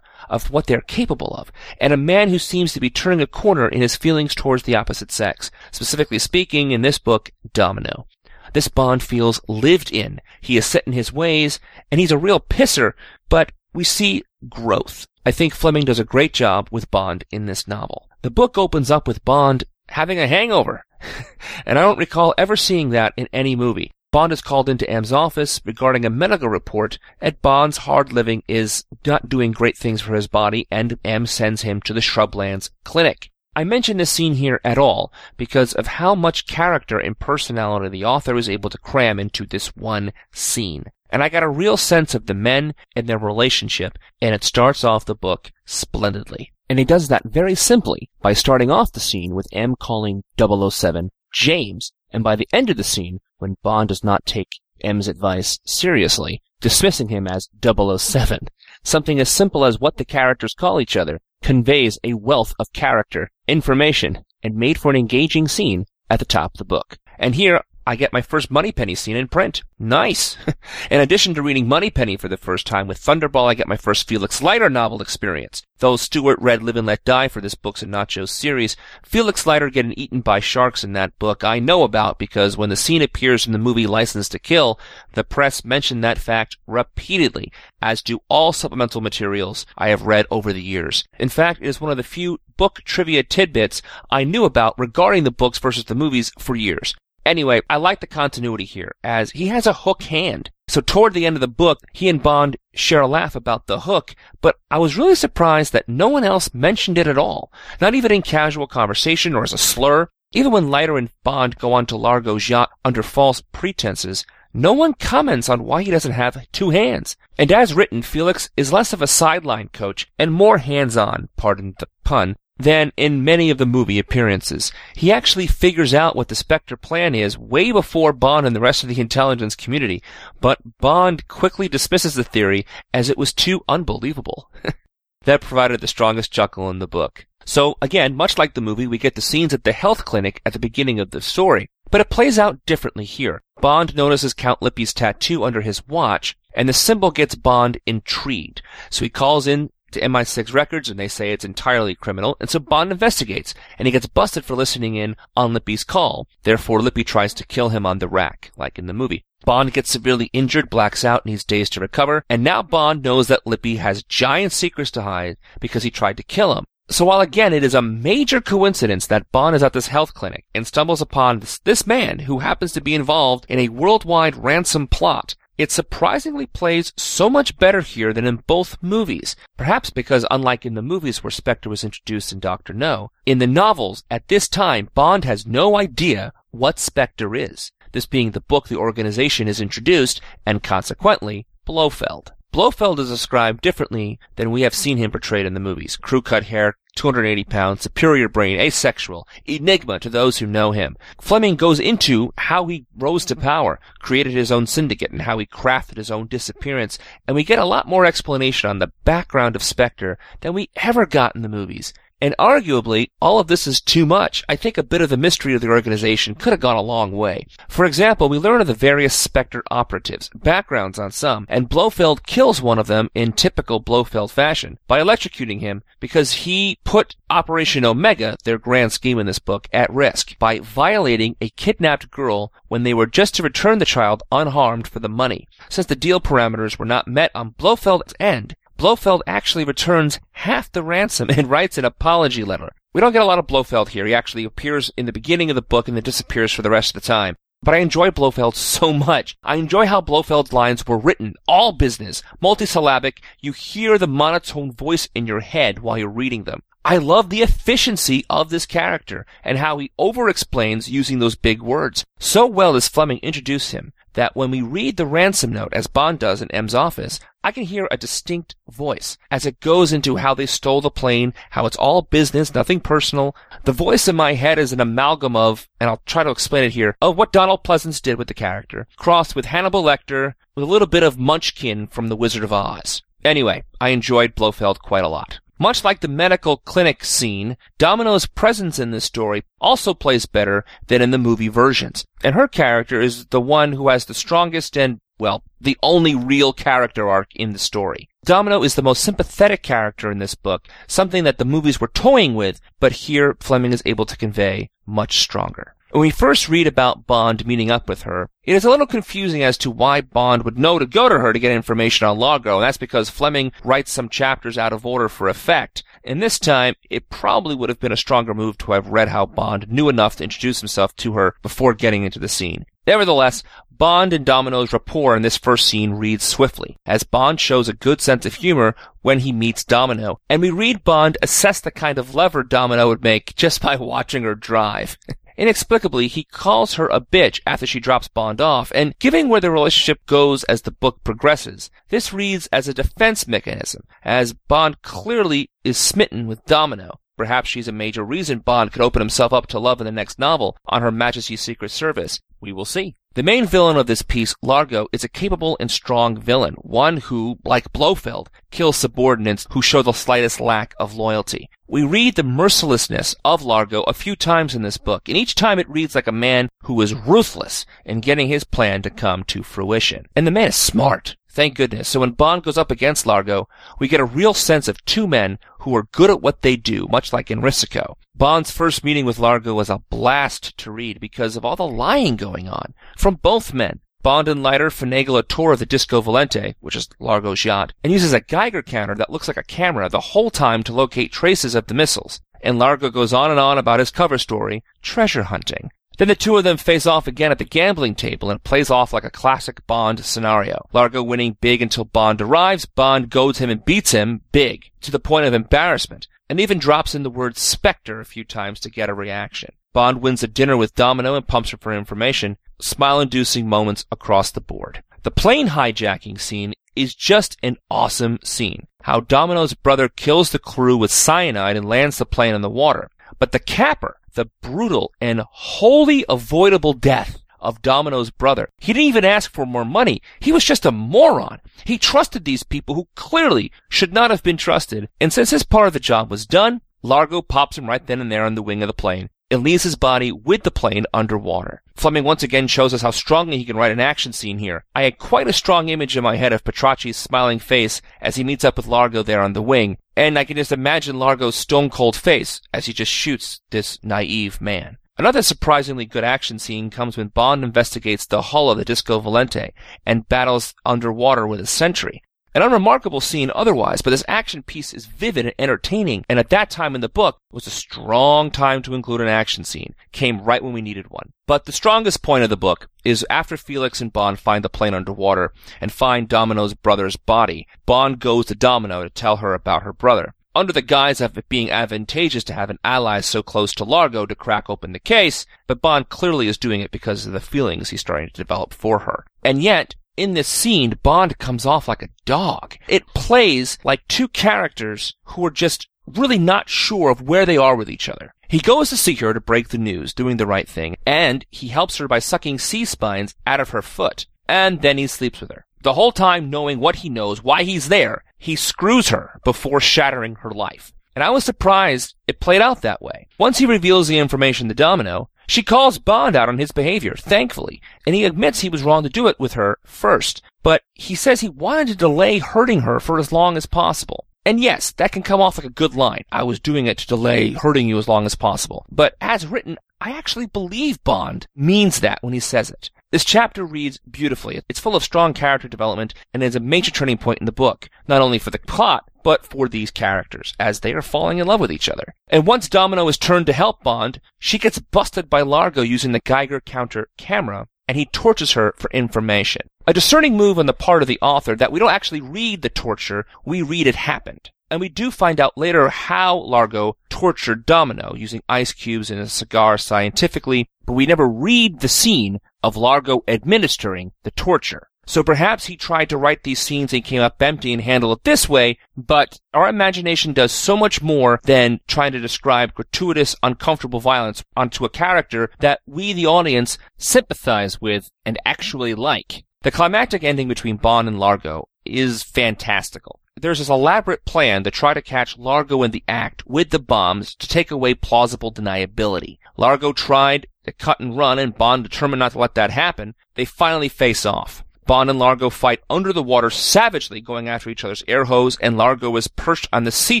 of 0.28 0.50
what 0.50 0.66
they're 0.66 0.80
capable 0.80 1.34
of, 1.34 1.52
and 1.80 1.92
a 1.92 1.96
man 1.96 2.28
who 2.28 2.38
seems 2.38 2.72
to 2.72 2.80
be 2.80 2.90
turning 2.90 3.20
a 3.20 3.26
corner 3.26 3.68
in 3.68 3.80
his 3.80 3.96
feelings 3.96 4.34
towards 4.34 4.64
the 4.64 4.74
opposite 4.76 5.10
sex, 5.10 5.50
specifically 5.70 6.18
speaking 6.18 6.70
in 6.70 6.82
this 6.82 6.98
book, 6.98 7.30
Domino. 7.52 8.06
This 8.52 8.68
Bond 8.68 9.02
feels 9.02 9.40
lived 9.48 9.92
in. 9.92 10.20
He 10.40 10.56
is 10.56 10.66
set 10.66 10.86
in 10.86 10.92
his 10.92 11.12
ways, 11.12 11.58
and 11.90 12.00
he's 12.00 12.12
a 12.12 12.18
real 12.18 12.40
pisser, 12.40 12.92
but 13.28 13.52
we 13.72 13.84
see 13.84 14.24
growth. 14.48 15.06
I 15.24 15.30
think 15.30 15.54
Fleming 15.54 15.84
does 15.84 16.00
a 16.00 16.04
great 16.04 16.32
job 16.32 16.68
with 16.70 16.90
Bond 16.90 17.24
in 17.30 17.46
this 17.46 17.68
novel. 17.68 18.08
The 18.22 18.30
book 18.30 18.58
opens 18.58 18.90
up 18.90 19.06
with 19.06 19.24
Bond 19.24 19.64
having 19.88 20.18
a 20.18 20.26
hangover. 20.26 20.84
and 21.66 21.78
I 21.78 21.82
don't 21.82 21.98
recall 21.98 22.34
ever 22.36 22.56
seeing 22.56 22.90
that 22.90 23.14
in 23.16 23.28
any 23.32 23.56
movie. 23.56 23.92
Bond 24.12 24.30
is 24.30 24.42
called 24.42 24.68
into 24.68 24.88
M's 24.90 25.10
office 25.10 25.58
regarding 25.64 26.04
a 26.04 26.10
medical 26.10 26.50
report 26.50 26.98
that 27.20 27.40
Bond's 27.40 27.78
hard 27.78 28.12
living 28.12 28.42
is 28.46 28.84
not 29.06 29.30
doing 29.30 29.52
great 29.52 29.78
things 29.78 30.02
for 30.02 30.14
his 30.14 30.28
body, 30.28 30.68
and 30.70 30.98
M 31.02 31.24
sends 31.24 31.62
him 31.62 31.80
to 31.80 31.94
the 31.94 32.00
Shrublands 32.00 32.68
Clinic. 32.84 33.30
I 33.56 33.64
mention 33.64 33.96
this 33.96 34.10
scene 34.10 34.34
here 34.34 34.60
at 34.64 34.76
all 34.76 35.14
because 35.38 35.72
of 35.72 35.86
how 35.86 36.14
much 36.14 36.46
character 36.46 36.98
and 36.98 37.18
personality 37.18 37.88
the 37.88 38.04
author 38.04 38.36
is 38.36 38.50
able 38.50 38.68
to 38.68 38.78
cram 38.78 39.18
into 39.18 39.46
this 39.46 39.74
one 39.76 40.12
scene. 40.30 40.84
And 41.08 41.22
I 41.22 41.30
got 41.30 41.42
a 41.42 41.48
real 41.48 41.78
sense 41.78 42.14
of 42.14 42.26
the 42.26 42.34
men 42.34 42.74
and 42.94 43.06
their 43.06 43.18
relationship, 43.18 43.98
and 44.20 44.34
it 44.34 44.44
starts 44.44 44.84
off 44.84 45.06
the 45.06 45.14
book 45.14 45.50
splendidly. 45.64 46.52
And 46.68 46.78
he 46.78 46.84
does 46.84 47.08
that 47.08 47.24
very 47.24 47.54
simply 47.54 48.10
by 48.20 48.34
starting 48.34 48.70
off 48.70 48.92
the 48.92 49.00
scene 49.00 49.34
with 49.34 49.46
M 49.52 49.74
calling 49.74 50.22
007 50.38 51.10
James, 51.32 51.92
and 52.10 52.22
by 52.22 52.36
the 52.36 52.48
end 52.52 52.68
of 52.68 52.76
the 52.76 52.84
scene, 52.84 53.20
when 53.42 53.56
Bond 53.62 53.88
does 53.88 54.04
not 54.04 54.24
take 54.24 54.60
M's 54.82 55.08
advice 55.08 55.58
seriously, 55.66 56.40
dismissing 56.60 57.08
him 57.08 57.26
as 57.26 57.48
007. 57.60 58.38
Something 58.84 59.18
as 59.20 59.28
simple 59.28 59.64
as 59.64 59.80
what 59.80 59.96
the 59.96 60.04
characters 60.04 60.54
call 60.54 60.80
each 60.80 60.96
other 60.96 61.20
conveys 61.42 61.98
a 62.04 62.14
wealth 62.14 62.54
of 62.60 62.72
character, 62.72 63.30
information, 63.48 64.24
and 64.42 64.54
made 64.54 64.78
for 64.78 64.90
an 64.90 64.96
engaging 64.96 65.48
scene 65.48 65.84
at 66.08 66.20
the 66.20 66.24
top 66.24 66.54
of 66.54 66.58
the 66.58 66.64
book. 66.64 66.98
And 67.18 67.34
here, 67.34 67.62
I 67.84 67.96
get 67.96 68.12
my 68.12 68.22
first 68.22 68.50
Moneypenny 68.50 68.94
scene 68.94 69.16
in 69.16 69.26
print. 69.26 69.62
Nice. 69.78 70.36
in 70.90 71.00
addition 71.00 71.34
to 71.34 71.42
reading 71.42 71.66
Moneypenny 71.66 72.16
for 72.16 72.28
the 72.28 72.36
first 72.36 72.66
time 72.66 72.86
with 72.86 73.00
Thunderball, 73.00 73.48
I 73.48 73.54
get 73.54 73.66
my 73.66 73.76
first 73.76 74.06
Felix 74.06 74.40
Leiter 74.40 74.70
novel 74.70 75.02
experience. 75.02 75.62
Though 75.78 75.96
Stuart 75.96 76.38
read 76.40 76.62
Live 76.62 76.76
and 76.76 76.86
Let 76.86 77.04
Die 77.04 77.26
for 77.26 77.40
this 77.40 77.56
Books 77.56 77.82
and 77.82 77.92
Nachos 77.92 78.28
series, 78.28 78.76
Felix 79.04 79.46
Leiter 79.46 79.68
getting 79.68 79.94
eaten 79.94 80.20
by 80.20 80.38
sharks 80.38 80.84
in 80.84 80.92
that 80.92 81.18
book 81.18 81.42
I 81.42 81.58
know 81.58 81.82
about 81.82 82.20
because 82.20 82.56
when 82.56 82.68
the 82.68 82.76
scene 82.76 83.02
appears 83.02 83.46
in 83.46 83.52
the 83.52 83.58
movie 83.58 83.88
License 83.88 84.28
to 84.28 84.38
Kill, 84.38 84.78
the 85.14 85.24
press 85.24 85.64
mentioned 85.64 86.04
that 86.04 86.18
fact 86.18 86.56
repeatedly, 86.68 87.50
as 87.80 88.00
do 88.00 88.20
all 88.28 88.52
supplemental 88.52 89.00
materials 89.00 89.66
I 89.76 89.88
have 89.88 90.02
read 90.02 90.26
over 90.30 90.52
the 90.52 90.62
years. 90.62 91.02
In 91.18 91.28
fact, 91.28 91.60
it 91.60 91.66
is 91.66 91.80
one 91.80 91.90
of 91.90 91.96
the 91.96 92.04
few 92.04 92.38
book 92.56 92.82
trivia 92.84 93.24
tidbits 93.24 93.82
I 94.08 94.22
knew 94.22 94.44
about 94.44 94.78
regarding 94.78 95.24
the 95.24 95.32
books 95.32 95.58
versus 95.58 95.86
the 95.86 95.96
movies 95.96 96.30
for 96.38 96.54
years. 96.54 96.94
Anyway, 97.24 97.60
I 97.70 97.76
like 97.76 98.00
the 98.00 98.06
continuity 98.06 98.64
here, 98.64 98.94
as 99.04 99.30
he 99.30 99.46
has 99.48 99.66
a 99.66 99.72
hook 99.72 100.02
hand. 100.04 100.50
So 100.68 100.80
toward 100.80 101.14
the 101.14 101.26
end 101.26 101.36
of 101.36 101.40
the 101.40 101.48
book, 101.48 101.80
he 101.92 102.08
and 102.08 102.22
Bond 102.22 102.56
share 102.74 103.00
a 103.00 103.06
laugh 103.06 103.36
about 103.36 103.66
the 103.66 103.80
hook, 103.80 104.14
but 104.40 104.56
I 104.70 104.78
was 104.78 104.96
really 104.96 105.14
surprised 105.14 105.72
that 105.72 105.88
no 105.88 106.08
one 106.08 106.24
else 106.24 106.54
mentioned 106.54 106.98
it 106.98 107.06
at 107.06 107.18
all. 107.18 107.52
Not 107.80 107.94
even 107.94 108.10
in 108.10 108.22
casual 108.22 108.66
conversation 108.66 109.34
or 109.34 109.44
as 109.44 109.52
a 109.52 109.58
slur. 109.58 110.08
Even 110.32 110.50
when 110.50 110.70
Leiter 110.70 110.96
and 110.96 111.10
Bond 111.22 111.58
go 111.58 111.74
on 111.74 111.84
to 111.86 111.96
Largo's 111.96 112.48
yacht 112.48 112.70
under 112.84 113.02
false 113.02 113.42
pretenses, 113.52 114.24
no 114.54 114.72
one 114.72 114.94
comments 114.94 115.48
on 115.48 115.64
why 115.64 115.82
he 115.82 115.90
doesn't 115.90 116.12
have 116.12 116.50
two 116.52 116.70
hands. 116.70 117.16
And 117.38 117.52
as 117.52 117.74
written, 117.74 118.02
Felix 118.02 118.50
is 118.56 118.72
less 118.72 118.92
of 118.92 119.02
a 119.02 119.06
sideline 119.06 119.68
coach 119.68 120.10
and 120.18 120.32
more 120.32 120.58
hands-on, 120.58 121.28
pardon 121.36 121.74
the 121.78 121.88
pun, 122.02 122.36
than 122.62 122.92
in 122.96 123.24
many 123.24 123.50
of 123.50 123.58
the 123.58 123.66
movie 123.66 123.98
appearances. 123.98 124.72
He 124.94 125.10
actually 125.10 125.46
figures 125.46 125.92
out 125.92 126.16
what 126.16 126.28
the 126.28 126.34
Spectre 126.34 126.76
plan 126.76 127.14
is 127.14 127.38
way 127.38 127.72
before 127.72 128.12
Bond 128.12 128.46
and 128.46 128.54
the 128.54 128.60
rest 128.60 128.82
of 128.82 128.88
the 128.88 129.00
intelligence 129.00 129.54
community, 129.54 130.02
but 130.40 130.58
Bond 130.78 131.28
quickly 131.28 131.68
dismisses 131.68 132.14
the 132.14 132.24
theory 132.24 132.64
as 132.94 133.10
it 133.10 133.18
was 133.18 133.32
too 133.32 133.62
unbelievable. 133.68 134.50
that 135.24 135.40
provided 135.40 135.80
the 135.80 135.86
strongest 135.86 136.32
chuckle 136.32 136.70
in 136.70 136.78
the 136.78 136.88
book. 136.88 137.26
So 137.44 137.76
again, 137.82 138.14
much 138.14 138.38
like 138.38 138.54
the 138.54 138.60
movie, 138.60 138.86
we 138.86 138.98
get 138.98 139.16
the 139.16 139.20
scenes 139.20 139.52
at 139.52 139.64
the 139.64 139.72
health 139.72 140.04
clinic 140.04 140.40
at 140.46 140.52
the 140.52 140.58
beginning 140.58 141.00
of 141.00 141.10
the 141.10 141.20
story. 141.20 141.68
But 141.90 142.00
it 142.00 142.10
plays 142.10 142.38
out 142.38 142.64
differently 142.64 143.04
here. 143.04 143.42
Bond 143.60 143.94
notices 143.94 144.32
Count 144.32 144.62
Lippe's 144.62 144.94
tattoo 144.94 145.44
under 145.44 145.60
his 145.60 145.86
watch, 145.86 146.38
and 146.54 146.68
the 146.68 146.72
symbol 146.72 147.10
gets 147.10 147.34
Bond 147.34 147.78
intrigued. 147.84 148.62
So 148.88 149.04
he 149.04 149.10
calls 149.10 149.46
in 149.46 149.70
to 149.92 150.00
MI6 150.00 150.52
records 150.52 150.88
and 150.88 150.98
they 150.98 151.08
say 151.08 151.32
it's 151.32 151.44
entirely 151.44 151.94
criminal, 151.94 152.36
and 152.40 152.50
so 152.50 152.58
Bond 152.58 152.92
investigates, 152.92 153.54
and 153.78 153.86
he 153.86 153.92
gets 153.92 154.06
busted 154.06 154.44
for 154.44 154.54
listening 154.54 154.96
in 154.96 155.16
on 155.36 155.52
Lippe's 155.52 155.84
call. 155.84 156.26
Therefore, 156.42 156.80
Lippe 156.80 157.06
tries 157.06 157.34
to 157.34 157.46
kill 157.46 157.68
him 157.70 157.86
on 157.86 157.98
the 157.98 158.08
rack, 158.08 158.50
like 158.56 158.78
in 158.78 158.86
the 158.86 158.92
movie. 158.92 159.24
Bond 159.44 159.72
gets 159.72 159.90
severely 159.90 160.30
injured, 160.32 160.70
blacks 160.70 161.04
out, 161.04 161.24
and 161.24 161.30
he's 161.30 161.44
days 161.44 161.68
to 161.70 161.80
recover, 161.80 162.24
and 162.28 162.44
now 162.44 162.62
Bond 162.62 163.02
knows 163.02 163.28
that 163.28 163.46
Lippy 163.46 163.76
has 163.76 164.04
giant 164.04 164.52
secrets 164.52 164.90
to 164.92 165.02
hide 165.02 165.36
because 165.60 165.82
he 165.82 165.90
tried 165.90 166.16
to 166.16 166.22
kill 166.22 166.54
him. 166.54 166.64
So 166.88 167.06
while 167.06 167.20
again 167.20 167.52
it 167.52 167.64
is 167.64 167.74
a 167.74 167.82
major 167.82 168.40
coincidence 168.40 169.06
that 169.06 169.30
Bond 169.32 169.56
is 169.56 169.62
at 169.62 169.72
this 169.72 169.86
health 169.86 170.14
clinic 170.14 170.44
and 170.54 170.66
stumbles 170.66 171.00
upon 171.00 171.40
this, 171.40 171.58
this 171.60 171.86
man 171.86 172.20
who 172.20 172.40
happens 172.40 172.72
to 172.72 172.80
be 172.80 172.94
involved 172.94 173.46
in 173.48 173.58
a 173.58 173.70
worldwide 173.70 174.36
ransom 174.36 174.86
plot, 174.88 175.34
it 175.58 175.70
surprisingly 175.70 176.46
plays 176.46 176.92
so 176.96 177.28
much 177.28 177.58
better 177.58 177.80
here 177.80 178.12
than 178.12 178.26
in 178.26 178.42
both 178.46 178.82
movies. 178.82 179.36
Perhaps 179.56 179.90
because 179.90 180.26
unlike 180.30 180.64
in 180.64 180.74
the 180.74 180.82
movies 180.82 181.22
where 181.22 181.30
Spectre 181.30 181.68
was 181.68 181.84
introduced 181.84 182.32
in 182.32 182.40
Doctor 182.40 182.72
No, 182.72 183.10
in 183.26 183.38
the 183.38 183.46
novels, 183.46 184.04
at 184.10 184.28
this 184.28 184.48
time, 184.48 184.88
Bond 184.94 185.24
has 185.24 185.46
no 185.46 185.76
idea 185.76 186.32
what 186.50 186.78
Spectre 186.78 187.34
is. 187.34 187.70
This 187.92 188.06
being 188.06 188.30
the 188.30 188.40
book 188.40 188.68
the 188.68 188.76
organization 188.76 189.48
is 189.48 189.60
introduced, 189.60 190.20
and 190.46 190.62
consequently, 190.62 191.46
Blofeld. 191.66 192.32
Blofeld 192.52 193.00
is 193.00 193.08
described 193.08 193.62
differently 193.62 194.18
than 194.36 194.50
we 194.50 194.62
have 194.62 194.74
seen 194.74 194.98
him 194.98 195.10
portrayed 195.10 195.46
in 195.46 195.54
the 195.54 195.60
movies. 195.60 195.96
Crew 195.96 196.20
cut 196.20 196.44
hair, 196.44 196.76
280 196.94 197.44
pounds, 197.44 197.82
superior 197.82 198.28
brain, 198.28 198.58
asexual, 198.60 199.26
enigma 199.46 199.98
to 199.98 200.10
those 200.10 200.38
who 200.38 200.46
know 200.46 200.72
him. 200.72 200.96
Fleming 201.20 201.56
goes 201.56 201.80
into 201.80 202.32
how 202.36 202.66
he 202.66 202.86
rose 202.96 203.24
to 203.26 203.36
power, 203.36 203.80
created 203.98 204.32
his 204.32 204.52
own 204.52 204.66
syndicate, 204.66 205.10
and 205.10 205.22
how 205.22 205.38
he 205.38 205.46
crafted 205.46 205.96
his 205.96 206.10
own 206.10 206.26
disappearance, 206.26 206.98
and 207.26 207.34
we 207.34 207.44
get 207.44 207.58
a 207.58 207.64
lot 207.64 207.88
more 207.88 208.04
explanation 208.04 208.68
on 208.68 208.78
the 208.78 208.92
background 209.04 209.56
of 209.56 209.62
Spectre 209.62 210.18
than 210.40 210.52
we 210.54 210.70
ever 210.76 211.06
got 211.06 211.34
in 211.34 211.42
the 211.42 211.48
movies. 211.48 211.92
And 212.22 212.36
arguably, 212.38 213.10
all 213.20 213.40
of 213.40 213.48
this 213.48 213.66
is 213.66 213.80
too 213.80 214.06
much. 214.06 214.44
I 214.48 214.54
think 214.54 214.78
a 214.78 214.84
bit 214.84 215.00
of 215.00 215.10
the 215.10 215.16
mystery 215.16 215.54
of 215.54 215.60
the 215.60 215.70
organization 215.70 216.36
could 216.36 216.52
have 216.52 216.60
gone 216.60 216.76
a 216.76 216.80
long 216.80 217.10
way. 217.10 217.48
For 217.68 217.84
example, 217.84 218.28
we 218.28 218.38
learn 218.38 218.60
of 218.60 218.68
the 218.68 218.74
various 218.74 219.12
Spectre 219.12 219.64
operatives, 219.72 220.30
backgrounds 220.32 221.00
on 221.00 221.10
some, 221.10 221.46
and 221.48 221.68
Blofeld 221.68 222.24
kills 222.24 222.62
one 222.62 222.78
of 222.78 222.86
them 222.86 223.10
in 223.12 223.32
typical 223.32 223.80
Blofeld 223.80 224.30
fashion 224.30 224.78
by 224.86 225.00
electrocuting 225.00 225.58
him 225.62 225.82
because 225.98 226.44
he 226.44 226.78
put 226.84 227.16
Operation 227.28 227.84
Omega, 227.84 228.36
their 228.44 228.56
grand 228.56 228.92
scheme 228.92 229.18
in 229.18 229.26
this 229.26 229.40
book, 229.40 229.66
at 229.72 229.92
risk 229.92 230.38
by 230.38 230.60
violating 230.60 231.34
a 231.40 231.48
kidnapped 231.48 232.12
girl 232.12 232.52
when 232.68 232.84
they 232.84 232.94
were 232.94 233.06
just 233.06 233.34
to 233.34 233.42
return 233.42 233.80
the 233.80 233.84
child 233.84 234.22
unharmed 234.30 234.86
for 234.86 235.00
the 235.00 235.08
money. 235.08 235.48
Since 235.68 235.88
the 235.88 235.96
deal 235.96 236.20
parameters 236.20 236.78
were 236.78 236.84
not 236.84 237.08
met 237.08 237.32
on 237.34 237.50
Blofeld's 237.50 238.14
end, 238.20 238.54
Blofeld 238.82 239.22
actually 239.28 239.62
returns 239.62 240.18
half 240.32 240.72
the 240.72 240.82
ransom 240.82 241.30
and 241.30 241.48
writes 241.48 241.78
an 241.78 241.84
apology 241.84 242.42
letter. 242.42 242.70
We 242.92 243.00
don't 243.00 243.12
get 243.12 243.22
a 243.22 243.24
lot 243.24 243.38
of 243.38 243.46
Blofeld 243.46 243.90
here. 243.90 244.04
He 244.06 244.12
actually 244.12 244.42
appears 244.42 244.90
in 244.96 245.06
the 245.06 245.12
beginning 245.12 245.50
of 245.50 245.54
the 245.54 245.62
book 245.62 245.86
and 245.86 245.96
then 245.96 246.02
disappears 246.02 246.50
for 246.50 246.62
the 246.62 246.70
rest 246.70 246.96
of 246.96 247.00
the 247.00 247.06
time. 247.06 247.36
But 247.62 247.74
I 247.74 247.78
enjoy 247.78 248.10
Blofeld 248.10 248.56
so 248.56 248.92
much. 248.92 249.36
I 249.44 249.54
enjoy 249.54 249.86
how 249.86 250.00
Blofeld's 250.00 250.52
lines 250.52 250.84
were 250.84 250.98
written. 250.98 251.34
All 251.46 251.70
business. 251.70 252.24
Multisyllabic. 252.42 253.18
You 253.40 253.52
hear 253.52 253.98
the 253.98 254.08
monotone 254.08 254.72
voice 254.72 255.08
in 255.14 255.28
your 255.28 255.38
head 255.38 255.78
while 255.78 255.96
you're 255.96 256.08
reading 256.08 256.42
them. 256.42 256.64
I 256.84 256.96
love 256.96 257.30
the 257.30 257.42
efficiency 257.42 258.24
of 258.28 258.50
this 258.50 258.66
character 258.66 259.24
and 259.44 259.58
how 259.58 259.78
he 259.78 259.92
over-explains 259.96 260.90
using 260.90 261.20
those 261.20 261.36
big 261.36 261.62
words. 261.62 262.04
So 262.18 262.46
well 262.48 262.72
does 262.72 262.88
Fleming 262.88 263.18
introduce 263.18 263.70
him 263.70 263.92
that 264.14 264.36
when 264.36 264.50
we 264.50 264.62
read 264.62 264.96
the 264.96 265.06
ransom 265.06 265.52
note, 265.52 265.72
as 265.72 265.86
Bond 265.86 266.18
does 266.18 266.42
in 266.42 266.50
M's 266.50 266.74
office, 266.74 267.20
I 267.44 267.50
can 267.50 267.64
hear 267.64 267.88
a 267.90 267.96
distinct 267.96 268.54
voice 268.68 269.18
as 269.30 269.46
it 269.46 269.60
goes 269.60 269.92
into 269.92 270.16
how 270.16 270.34
they 270.34 270.46
stole 270.46 270.80
the 270.80 270.90
plane, 270.90 271.34
how 271.50 271.66
it's 271.66 271.76
all 271.76 272.02
business, 272.02 272.54
nothing 272.54 272.80
personal. 272.80 273.34
The 273.64 273.72
voice 273.72 274.06
in 274.08 274.16
my 274.16 274.34
head 274.34 274.58
is 274.58 274.72
an 274.72 274.80
amalgam 274.80 275.34
of, 275.34 275.68
and 275.80 275.90
I'll 275.90 276.02
try 276.06 276.22
to 276.22 276.30
explain 276.30 276.64
it 276.64 276.72
here, 276.72 276.96
of 277.00 277.16
what 277.16 277.32
Donald 277.32 277.64
Pleasence 277.64 278.00
did 278.00 278.16
with 278.16 278.28
the 278.28 278.34
character, 278.34 278.86
crossed 278.96 279.34
with 279.34 279.46
Hannibal 279.46 279.82
Lecter, 279.82 280.34
with 280.54 280.62
a 280.62 280.68
little 280.68 280.88
bit 280.88 281.02
of 281.02 281.18
Munchkin 281.18 281.88
from 281.88 282.08
The 282.08 282.16
Wizard 282.16 282.44
of 282.44 282.52
Oz. 282.52 283.02
Anyway, 283.24 283.64
I 283.80 283.90
enjoyed 283.90 284.34
Blofeld 284.34 284.80
quite 284.80 285.04
a 285.04 285.08
lot. 285.08 285.40
Much 285.62 285.84
like 285.84 286.00
the 286.00 286.08
medical 286.08 286.56
clinic 286.56 287.04
scene, 287.04 287.56
Domino's 287.78 288.26
presence 288.26 288.80
in 288.80 288.90
this 288.90 289.04
story 289.04 289.44
also 289.60 289.94
plays 289.94 290.26
better 290.26 290.64
than 290.88 291.00
in 291.00 291.12
the 291.12 291.18
movie 291.18 291.46
versions. 291.46 292.04
And 292.24 292.34
her 292.34 292.48
character 292.48 293.00
is 293.00 293.26
the 293.26 293.40
one 293.40 293.70
who 293.70 293.86
has 293.86 294.06
the 294.06 294.12
strongest 294.12 294.76
and 294.76 294.98
well, 295.20 295.44
the 295.60 295.78
only 295.80 296.16
real 296.16 296.52
character 296.52 297.08
arc 297.08 297.28
in 297.36 297.52
the 297.52 297.60
story. 297.60 298.08
Domino 298.24 298.64
is 298.64 298.74
the 298.74 298.82
most 298.82 299.04
sympathetic 299.04 299.62
character 299.62 300.10
in 300.10 300.18
this 300.18 300.34
book, 300.34 300.66
something 300.88 301.22
that 301.22 301.38
the 301.38 301.44
movies 301.44 301.80
were 301.80 301.92
toying 301.94 302.34
with, 302.34 302.60
but 302.80 302.90
here 302.90 303.36
Fleming 303.38 303.72
is 303.72 303.84
able 303.86 304.06
to 304.06 304.16
convey 304.16 304.68
much 304.84 305.20
stronger. 305.20 305.76
When 305.92 306.00
we 306.00 306.10
first 306.10 306.48
read 306.48 306.66
about 306.66 307.06
Bond 307.06 307.46
meeting 307.46 307.70
up 307.70 307.86
with 307.86 308.04
her, 308.04 308.30
it 308.44 308.54
is 308.54 308.64
a 308.64 308.70
little 308.70 308.86
confusing 308.86 309.42
as 309.42 309.58
to 309.58 309.70
why 309.70 310.00
Bond 310.00 310.42
would 310.42 310.58
know 310.58 310.78
to 310.78 310.86
go 310.86 311.06
to 311.06 311.18
her 311.18 311.34
to 311.34 311.38
get 311.38 311.52
information 311.52 312.06
on 312.06 312.18
Largo, 312.18 312.56
and 312.56 312.64
that's 312.64 312.78
because 312.78 313.10
Fleming 313.10 313.52
writes 313.62 313.92
some 313.92 314.08
chapters 314.08 314.56
out 314.56 314.72
of 314.72 314.86
order 314.86 315.10
for 315.10 315.28
effect. 315.28 315.84
And 316.02 316.22
this 316.22 316.38
time, 316.38 316.76
it 316.88 317.10
probably 317.10 317.54
would 317.54 317.68
have 317.68 317.78
been 317.78 317.92
a 317.92 317.96
stronger 317.98 318.32
move 318.32 318.56
to 318.58 318.72
have 318.72 318.88
read 318.88 319.08
how 319.08 319.26
Bond 319.26 319.70
knew 319.70 319.90
enough 319.90 320.16
to 320.16 320.24
introduce 320.24 320.60
himself 320.60 320.96
to 320.96 321.12
her 321.12 321.34
before 321.42 321.74
getting 321.74 322.04
into 322.04 322.18
the 322.18 322.26
scene. 322.26 322.64
Nevertheless, 322.86 323.42
Bond 323.70 324.14
and 324.14 324.24
Domino's 324.24 324.72
rapport 324.72 325.14
in 325.14 325.20
this 325.20 325.36
first 325.36 325.68
scene 325.68 325.92
reads 325.92 326.24
swiftly, 326.24 326.78
as 326.86 327.02
Bond 327.02 327.38
shows 327.38 327.68
a 327.68 327.74
good 327.74 328.00
sense 328.00 328.24
of 328.24 328.36
humor 328.36 328.74
when 329.02 329.18
he 329.18 329.30
meets 329.30 329.62
Domino, 329.62 330.20
and 330.30 330.40
we 330.40 330.48
read 330.48 330.84
Bond 330.84 331.18
assess 331.20 331.60
the 331.60 331.70
kind 331.70 331.98
of 331.98 332.14
lover 332.14 332.42
Domino 332.42 332.88
would 332.88 333.02
make 333.02 333.34
just 333.34 333.60
by 333.60 333.76
watching 333.80 334.22
her 334.22 334.34
drive. 334.34 334.96
Inexplicably, 335.36 336.08
he 336.08 336.24
calls 336.24 336.74
her 336.74 336.88
a 336.88 337.00
bitch 337.00 337.40
after 337.46 337.66
she 337.66 337.80
drops 337.80 338.08
Bond 338.08 338.40
off, 338.40 338.70
and 338.74 338.98
given 338.98 339.28
where 339.28 339.40
the 339.40 339.50
relationship 339.50 340.04
goes 340.06 340.44
as 340.44 340.62
the 340.62 340.70
book 340.70 341.02
progresses, 341.04 341.70
this 341.88 342.12
reads 342.12 342.48
as 342.48 342.68
a 342.68 342.74
defense 342.74 343.26
mechanism, 343.26 343.84
as 344.04 344.32
Bond 344.32 344.82
clearly 344.82 345.50
is 345.64 345.78
smitten 345.78 346.26
with 346.26 346.44
Domino. 346.46 346.98
Perhaps 347.16 347.48
she's 347.48 347.68
a 347.68 347.72
major 347.72 348.02
reason 348.02 348.40
Bond 348.40 348.72
could 348.72 348.82
open 348.82 349.00
himself 349.00 349.32
up 349.32 349.46
to 349.48 349.58
love 349.58 349.80
in 349.80 349.84
the 349.84 349.92
next 349.92 350.18
novel 350.18 350.56
on 350.66 350.82
Her 350.82 350.90
Majesty's 350.90 351.40
Secret 351.40 351.70
Service. 351.70 352.20
We 352.40 352.52
will 352.52 352.64
see. 352.64 352.96
The 353.14 353.22
main 353.22 353.44
villain 353.44 353.76
of 353.76 353.86
this 353.86 354.00
piece, 354.00 354.34
Largo, 354.40 354.88
is 354.90 355.04
a 355.04 355.08
capable 355.08 355.58
and 355.60 355.70
strong 355.70 356.18
villain, 356.18 356.54
one 356.54 356.96
who, 356.96 357.38
like 357.44 357.70
Blofeld, 357.70 358.30
kills 358.50 358.78
subordinates 358.78 359.46
who 359.50 359.60
show 359.60 359.82
the 359.82 359.92
slightest 359.92 360.40
lack 360.40 360.74
of 360.80 360.94
loyalty. 360.94 361.50
We 361.66 361.82
read 361.82 362.14
the 362.14 362.22
mercilessness 362.22 363.14
of 363.22 363.42
Largo 363.42 363.82
a 363.82 363.92
few 363.92 364.16
times 364.16 364.54
in 364.54 364.62
this 364.62 364.78
book, 364.78 365.10
and 365.10 365.18
each 365.18 365.34
time 365.34 365.58
it 365.58 365.68
reads 365.68 365.94
like 365.94 366.06
a 366.06 366.12
man 366.12 366.48
who 366.62 366.80
is 366.80 366.94
ruthless 366.94 367.66
in 367.84 368.00
getting 368.00 368.28
his 368.28 368.44
plan 368.44 368.80
to 368.80 368.88
come 368.88 369.24
to 369.24 369.42
fruition. 369.42 370.06
And 370.16 370.26
the 370.26 370.30
man 370.30 370.48
is 370.48 370.56
smart. 370.56 371.16
Thank 371.34 371.54
goodness. 371.54 371.88
So 371.88 372.00
when 372.00 372.10
Bond 372.10 372.42
goes 372.42 372.58
up 372.58 372.70
against 372.70 373.06
Largo, 373.06 373.48
we 373.78 373.88
get 373.88 374.00
a 374.00 374.04
real 374.04 374.34
sense 374.34 374.68
of 374.68 374.82
two 374.84 375.06
men 375.06 375.38
who 375.62 375.74
are 375.74 375.88
good 375.92 376.10
at 376.10 376.20
what 376.20 376.42
they 376.42 376.56
do, 376.56 376.86
much 376.90 377.12
like 377.12 377.30
in 377.30 377.40
Risico. 377.40 377.96
Bond's 378.14 378.50
first 378.50 378.84
meeting 378.84 379.06
with 379.06 379.18
Largo 379.18 379.54
was 379.54 379.70
a 379.70 379.82
blast 379.90 380.56
to 380.58 380.70
read 380.70 381.00
because 381.00 381.36
of 381.36 381.44
all 381.44 381.56
the 381.56 381.66
lying 381.66 382.16
going 382.16 382.48
on 382.48 382.74
from 382.96 383.14
both 383.14 383.54
men. 383.54 383.80
Bond 384.02 384.26
and 384.26 384.42
Leiter 384.42 384.68
finagle 384.68 385.18
a 385.18 385.22
tour 385.22 385.52
of 385.52 385.60
the 385.60 385.66
Disco 385.66 386.02
Volante, 386.02 386.54
which 386.58 386.74
is 386.74 386.88
Largo's 386.98 387.44
yacht, 387.44 387.72
and 387.84 387.92
uses 387.92 388.12
a 388.12 388.20
Geiger 388.20 388.62
counter 388.62 388.96
that 388.96 389.10
looks 389.10 389.28
like 389.28 389.36
a 389.36 389.44
camera 389.44 389.88
the 389.88 390.00
whole 390.00 390.30
time 390.30 390.64
to 390.64 390.72
locate 390.72 391.12
traces 391.12 391.54
of 391.54 391.68
the 391.68 391.74
missiles. 391.74 392.20
And 392.40 392.58
Largo 392.58 392.90
goes 392.90 393.12
on 393.12 393.30
and 393.30 393.38
on 393.38 393.58
about 393.58 393.78
his 393.78 393.92
cover 393.92 394.18
story, 394.18 394.64
treasure 394.82 395.22
hunting. 395.22 395.70
Then 395.98 396.08
the 396.08 396.14
two 396.14 396.36
of 396.36 396.44
them 396.44 396.56
face 396.56 396.86
off 396.86 397.06
again 397.06 397.30
at 397.30 397.38
the 397.38 397.44
gambling 397.44 397.94
table 397.94 398.30
and 398.30 398.38
it 398.38 398.44
plays 398.44 398.70
off 398.70 398.92
like 398.92 399.04
a 399.04 399.10
classic 399.10 399.66
Bond 399.66 400.04
scenario. 400.04 400.66
Largo 400.72 401.02
winning 401.02 401.36
big 401.40 401.62
until 401.62 401.84
Bond 401.84 402.20
arrives, 402.20 402.66
Bond 402.66 403.10
goads 403.10 403.38
him 403.38 403.50
and 403.50 403.64
beats 403.64 403.92
him 403.92 404.22
big, 404.32 404.70
to 404.80 404.90
the 404.90 404.98
point 404.98 405.26
of 405.26 405.34
embarrassment, 405.34 406.08
and 406.28 406.40
even 406.40 406.58
drops 406.58 406.94
in 406.94 407.02
the 407.02 407.10
word 407.10 407.36
Spectre 407.36 408.00
a 408.00 408.04
few 408.04 408.24
times 408.24 408.58
to 408.60 408.70
get 408.70 408.88
a 408.88 408.94
reaction. 408.94 409.52
Bond 409.72 410.02
wins 410.02 410.22
a 410.22 410.28
dinner 410.28 410.56
with 410.56 410.74
Domino 410.74 411.14
and 411.14 411.26
pumps 411.26 411.50
her 411.50 411.56
for 411.56 411.72
information, 411.72 412.36
smile-inducing 412.60 413.48
moments 413.48 413.84
across 413.90 414.30
the 414.30 414.40
board. 414.40 414.82
The 415.02 415.10
plane 415.10 415.48
hijacking 415.48 416.20
scene 416.20 416.54
is 416.76 416.94
just 416.94 417.36
an 417.42 417.56
awesome 417.70 418.18
scene. 418.22 418.66
How 418.82 419.00
Domino's 419.00 419.54
brother 419.54 419.88
kills 419.88 420.30
the 420.30 420.38
crew 420.38 420.76
with 420.76 420.90
cyanide 420.90 421.56
and 421.56 421.68
lands 421.68 421.98
the 421.98 422.06
plane 422.06 422.34
in 422.34 422.42
the 422.42 422.50
water. 422.50 422.90
But 423.18 423.32
the 423.32 423.38
capper, 423.38 423.98
the 424.14 424.30
brutal 424.40 424.92
and 425.00 425.22
wholly 425.30 426.04
avoidable 426.08 426.72
death 426.72 427.18
of 427.40 427.60
Domino's 427.60 428.10
brother. 428.10 428.48
He 428.58 428.72
didn't 428.72 428.86
even 428.86 429.04
ask 429.04 429.32
for 429.32 429.44
more 429.44 429.64
money. 429.64 430.00
He 430.20 430.32
was 430.32 430.44
just 430.44 430.64
a 430.64 430.70
moron. 430.70 431.40
He 431.64 431.76
trusted 431.76 432.24
these 432.24 432.44
people 432.44 432.74
who 432.74 432.88
clearly 432.94 433.50
should 433.68 433.92
not 433.92 434.10
have 434.10 434.22
been 434.22 434.36
trusted. 434.36 434.88
And 435.00 435.12
since 435.12 435.30
his 435.30 435.42
part 435.42 435.66
of 435.66 435.72
the 435.72 435.80
job 435.80 436.10
was 436.10 436.26
done, 436.26 436.60
Largo 436.82 437.20
pops 437.20 437.58
him 437.58 437.68
right 437.68 437.84
then 437.84 438.00
and 438.00 438.10
there 438.10 438.24
on 438.24 438.36
the 438.36 438.42
wing 438.42 438.62
of 438.62 438.68
the 438.68 438.72
plane 438.72 439.08
and 439.32 439.42
leaves 439.42 439.62
his 439.62 439.76
body 439.76 440.12
with 440.12 440.42
the 440.42 440.50
plane 440.50 440.84
underwater. 440.92 441.62
Fleming 441.74 442.04
once 442.04 442.22
again 442.22 442.46
shows 442.46 442.74
us 442.74 442.82
how 442.82 442.90
strongly 442.90 443.38
he 443.38 443.44
can 443.44 443.56
write 443.56 443.72
an 443.72 443.80
action 443.80 444.12
scene 444.12 444.38
here. 444.38 444.64
I 444.74 444.82
had 444.82 444.98
quite 444.98 445.26
a 445.26 445.32
strong 445.32 445.68
image 445.68 445.96
in 445.96 446.04
my 446.04 446.16
head 446.16 446.32
of 446.32 446.44
Petacchi's 446.44 446.96
smiling 446.96 447.38
face 447.38 447.80
as 448.00 448.16
he 448.16 448.24
meets 448.24 448.44
up 448.44 448.56
with 448.56 448.66
Largo 448.66 449.02
there 449.02 449.22
on 449.22 449.32
the 449.32 449.42
wing, 449.42 449.78
and 449.96 450.18
I 450.18 450.24
can 450.24 450.36
just 450.36 450.52
imagine 450.52 450.98
Largo's 450.98 451.34
stone 451.34 451.70
cold 451.70 451.96
face 451.96 452.40
as 452.52 452.66
he 452.66 452.72
just 452.72 452.92
shoots 452.92 453.40
this 453.50 453.82
naive 453.82 454.40
man. 454.40 454.78
Another 454.98 455.22
surprisingly 455.22 455.86
good 455.86 456.04
action 456.04 456.38
scene 456.38 456.68
comes 456.68 456.96
when 456.96 457.08
Bond 457.08 457.42
investigates 457.42 458.06
the 458.06 458.22
hull 458.22 458.50
of 458.50 458.58
the 458.58 458.64
Disco 458.64 459.00
Volante 459.00 459.52
and 459.86 460.08
battles 460.08 460.54
underwater 460.66 461.26
with 461.26 461.40
a 461.40 461.46
sentry. 461.46 462.02
An 462.34 462.40
unremarkable 462.40 463.00
scene 463.00 463.30
otherwise, 463.34 463.82
but 463.82 463.90
this 463.90 464.04
action 464.08 464.42
piece 464.42 464.72
is 464.72 464.86
vivid 464.86 465.26
and 465.26 465.34
entertaining, 465.38 466.04
and 466.08 466.18
at 466.18 466.30
that 466.30 466.48
time 466.48 466.74
in 466.74 466.80
the 466.80 466.88
book 466.88 467.18
was 467.30 467.46
a 467.46 467.50
strong 467.50 468.30
time 468.30 468.62
to 468.62 468.74
include 468.74 469.02
an 469.02 469.08
action 469.08 469.44
scene. 469.44 469.74
Came 469.92 470.22
right 470.22 470.42
when 470.42 470.54
we 470.54 470.62
needed 470.62 470.88
one. 470.88 471.12
But 471.26 471.44
the 471.44 471.52
strongest 471.52 472.02
point 472.02 472.24
of 472.24 472.30
the 472.30 472.36
book 472.38 472.70
is 472.84 473.06
after 473.10 473.36
Felix 473.36 473.82
and 473.82 473.92
Bond 473.92 474.18
find 474.18 474.42
the 474.42 474.48
plane 474.48 474.72
underwater 474.72 475.34
and 475.60 475.70
find 475.70 476.08
Domino's 476.08 476.54
brother's 476.54 476.96
body, 476.96 477.46
Bond 477.66 477.98
goes 477.98 478.26
to 478.26 478.34
Domino 478.34 478.82
to 478.82 478.90
tell 478.90 479.16
her 479.16 479.34
about 479.34 479.62
her 479.62 479.72
brother 479.74 480.14
under 480.34 480.52
the 480.52 480.62
guise 480.62 481.00
of 481.00 481.18
it 481.18 481.28
being 481.28 481.50
advantageous 481.50 482.24
to 482.24 482.32
have 482.32 482.50
an 482.50 482.58
ally 482.64 483.00
so 483.00 483.22
close 483.22 483.52
to 483.54 483.64
Largo 483.64 484.06
to 484.06 484.14
crack 484.14 484.48
open 484.48 484.72
the 484.72 484.78
case, 484.78 485.26
but 485.46 485.60
Bond 485.60 485.88
clearly 485.88 486.28
is 486.28 486.38
doing 486.38 486.60
it 486.60 486.70
because 486.70 487.06
of 487.06 487.12
the 487.12 487.20
feelings 487.20 487.70
he's 487.70 487.80
starting 487.80 488.08
to 488.08 488.22
develop 488.22 488.54
for 488.54 488.80
her. 488.80 489.04
And 489.22 489.42
yet, 489.42 489.74
in 489.96 490.14
this 490.14 490.28
scene, 490.28 490.78
Bond 490.82 491.18
comes 491.18 491.46
off 491.46 491.68
like 491.68 491.82
a 491.82 491.90
dog. 492.04 492.56
It 492.68 492.86
plays 492.94 493.58
like 493.64 493.86
two 493.88 494.08
characters 494.08 494.94
who 495.04 495.24
are 495.26 495.30
just 495.30 495.68
really 495.86 496.18
not 496.18 496.48
sure 496.48 496.90
of 496.90 497.02
where 497.02 497.26
they 497.26 497.36
are 497.36 497.56
with 497.56 497.70
each 497.70 497.88
other. 497.88 498.14
He 498.28 498.38
goes 498.38 498.70
to 498.70 498.76
see 498.76 498.94
her 498.94 499.12
to 499.12 499.20
break 499.20 499.48
the 499.48 499.58
news, 499.58 499.92
doing 499.92 500.16
the 500.16 500.26
right 500.26 500.48
thing, 500.48 500.76
and 500.86 501.26
he 501.30 501.48
helps 501.48 501.76
her 501.76 501.88
by 501.88 501.98
sucking 501.98 502.38
sea 502.38 502.64
spines 502.64 503.14
out 503.26 503.40
of 503.40 503.50
her 503.50 503.62
foot. 503.62 504.06
And 504.28 504.62
then 504.62 504.78
he 504.78 504.86
sleeps 504.86 505.20
with 505.20 505.30
her. 505.30 505.44
The 505.62 505.74
whole 505.74 505.92
time 505.92 506.30
knowing 506.30 506.58
what 506.58 506.76
he 506.76 506.88
knows, 506.88 507.22
why 507.22 507.42
he's 507.42 507.68
there, 507.68 508.04
he 508.18 508.34
screws 508.34 508.88
her 508.88 509.20
before 509.24 509.60
shattering 509.60 510.16
her 510.16 510.30
life. 510.30 510.72
And 510.94 511.02
I 511.02 511.10
was 511.10 511.24
surprised 511.24 511.94
it 512.06 512.20
played 512.20 512.40
out 512.40 512.62
that 512.62 512.82
way. 512.82 513.08
Once 513.18 513.38
he 513.38 513.46
reveals 513.46 513.88
the 513.88 513.98
information 513.98 514.48
to 514.48 514.54
Domino, 514.54 515.08
she 515.32 515.42
calls 515.42 515.78
Bond 515.78 516.14
out 516.14 516.28
on 516.28 516.36
his 516.36 516.52
behavior, 516.52 516.94
thankfully, 516.94 517.62
and 517.86 517.94
he 517.94 518.04
admits 518.04 518.40
he 518.40 518.50
was 518.50 518.62
wrong 518.62 518.82
to 518.82 518.90
do 518.90 519.06
it 519.06 519.18
with 519.18 519.32
her 519.32 519.58
first, 519.64 520.20
but 520.42 520.60
he 520.74 520.94
says 520.94 521.22
he 521.22 521.28
wanted 521.30 521.68
to 521.68 521.74
delay 521.74 522.18
hurting 522.18 522.60
her 522.60 522.78
for 522.78 522.98
as 522.98 523.12
long 523.12 523.38
as 523.38 523.46
possible. 523.46 524.04
And 524.26 524.38
yes, 524.38 524.72
that 524.72 524.92
can 524.92 525.02
come 525.02 525.22
off 525.22 525.38
like 525.38 525.46
a 525.46 525.50
good 525.50 525.74
line. 525.74 526.04
I 526.12 526.22
was 526.22 526.38
doing 526.38 526.66
it 526.66 526.76
to 526.78 526.86
delay 526.86 527.30
hurting 527.30 527.66
you 527.66 527.78
as 527.78 527.88
long 527.88 528.04
as 528.04 528.14
possible. 528.14 528.66
But 528.70 528.94
as 529.00 529.26
written, 529.26 529.56
I 529.80 529.92
actually 529.92 530.26
believe 530.26 530.84
Bond 530.84 531.26
means 531.34 531.80
that 531.80 532.02
when 532.02 532.12
he 532.12 532.20
says 532.20 532.50
it. 532.50 532.70
This 532.92 533.06
chapter 533.06 533.42
reads 533.42 533.78
beautifully. 533.90 534.42
It's 534.50 534.60
full 534.60 534.76
of 534.76 534.84
strong 534.84 535.14
character 535.14 535.48
development 535.48 535.94
and 536.12 536.22
is 536.22 536.36
a 536.36 536.40
major 536.40 536.70
turning 536.70 536.98
point 536.98 537.20
in 537.20 537.24
the 537.24 537.32
book, 537.32 537.70
not 537.88 538.02
only 538.02 538.18
for 538.18 538.28
the 538.28 538.38
plot, 538.40 538.84
but 539.02 539.24
for 539.24 539.48
these 539.48 539.70
characters, 539.70 540.34
as 540.38 540.60
they 540.60 540.74
are 540.74 540.82
falling 540.82 541.16
in 541.16 541.26
love 541.26 541.40
with 541.40 541.50
each 541.50 541.70
other. 541.70 541.94
And 542.08 542.26
once 542.26 542.50
Domino 542.50 542.86
is 542.88 542.98
turned 542.98 543.24
to 543.26 543.32
help 543.32 543.62
Bond, 543.62 543.98
she 544.18 544.36
gets 544.36 544.58
busted 544.58 545.08
by 545.08 545.22
Largo 545.22 545.62
using 545.62 545.92
the 545.92 546.00
Geiger 546.00 546.38
counter 546.38 546.90
camera, 546.98 547.48
and 547.66 547.78
he 547.78 547.86
tortures 547.86 548.32
her 548.32 548.54
for 548.58 548.70
information. 548.72 549.48
A 549.66 549.72
discerning 549.72 550.14
move 550.14 550.38
on 550.38 550.44
the 550.44 550.52
part 550.52 550.82
of 550.82 550.88
the 550.88 551.00
author 551.00 551.34
that 551.34 551.50
we 551.50 551.58
don't 551.58 551.70
actually 551.70 552.02
read 552.02 552.42
the 552.42 552.50
torture, 552.50 553.06
we 553.24 553.40
read 553.40 553.66
it 553.66 553.74
happened. 553.76 554.30
And 554.50 554.60
we 554.60 554.68
do 554.68 554.90
find 554.90 555.18
out 555.18 555.38
later 555.38 555.70
how 555.70 556.18
Largo 556.18 556.76
tortured 556.90 557.46
Domino 557.46 557.94
using 557.96 558.20
ice 558.28 558.52
cubes 558.52 558.90
and 558.90 559.00
a 559.00 559.08
cigar 559.08 559.56
scientifically, 559.56 560.50
but 560.66 560.74
we 560.74 560.84
never 560.84 561.08
read 561.08 561.60
the 561.60 561.68
scene 561.68 562.20
of 562.42 562.56
Largo 562.56 563.02
administering 563.06 563.92
the 564.02 564.10
torture. 564.10 564.68
So 564.84 565.04
perhaps 565.04 565.46
he 565.46 565.56
tried 565.56 565.88
to 565.90 565.96
write 565.96 566.24
these 566.24 566.40
scenes 566.40 566.72
and 566.72 566.84
came 566.84 567.00
up 567.00 567.22
empty 567.22 567.52
and 567.52 567.62
handle 567.62 567.92
it 567.92 568.02
this 568.02 568.28
way, 568.28 568.58
but 568.76 569.20
our 569.32 569.48
imagination 569.48 570.12
does 570.12 570.32
so 570.32 570.56
much 570.56 570.82
more 570.82 571.20
than 571.22 571.60
trying 571.68 571.92
to 571.92 572.00
describe 572.00 572.54
gratuitous, 572.54 573.14
uncomfortable 573.22 573.78
violence 573.78 574.24
onto 574.36 574.64
a 574.64 574.68
character 574.68 575.30
that 575.38 575.60
we, 575.66 575.92
the 575.92 576.06
audience, 576.06 576.58
sympathize 576.78 577.60
with 577.60 577.90
and 578.04 578.18
actually 578.24 578.74
like. 578.74 579.24
The 579.42 579.52
climactic 579.52 580.02
ending 580.02 580.26
between 580.26 580.56
Bond 580.56 580.88
and 580.88 580.98
Largo 580.98 581.48
is 581.64 582.02
fantastical. 582.02 582.98
There's 583.20 583.38
this 583.38 583.48
elaborate 583.48 584.04
plan 584.04 584.42
to 584.42 584.50
try 584.50 584.74
to 584.74 584.82
catch 584.82 585.16
Largo 585.16 585.62
in 585.62 585.70
the 585.70 585.84
act 585.86 586.26
with 586.26 586.50
the 586.50 586.58
bombs 586.58 587.14
to 587.16 587.28
take 587.28 587.52
away 587.52 587.74
plausible 587.74 588.32
deniability. 588.32 589.18
Largo 589.36 589.72
tried 589.72 590.26
to 590.44 590.52
cut 590.52 590.80
and 590.80 590.96
run 590.96 591.18
and 591.18 591.36
Bond 591.36 591.62
determined 591.62 592.00
not 592.00 592.12
to 592.12 592.18
let 592.18 592.34
that 592.34 592.50
happen. 592.50 592.94
They 593.14 593.24
finally 593.24 593.68
face 593.68 594.04
off. 594.04 594.44
Bond 594.66 594.90
and 594.90 594.98
Largo 594.98 595.28
fight 595.28 595.60
under 595.68 595.92
the 595.92 596.02
water 596.02 596.30
savagely, 596.30 597.00
going 597.00 597.28
after 597.28 597.50
each 597.50 597.64
other's 597.64 597.82
air 597.88 598.04
hose, 598.04 598.36
and 598.40 598.56
Largo 598.56 598.94
is 598.96 599.08
perched 599.08 599.48
on 599.52 599.64
the 599.64 599.72
sea 599.72 600.00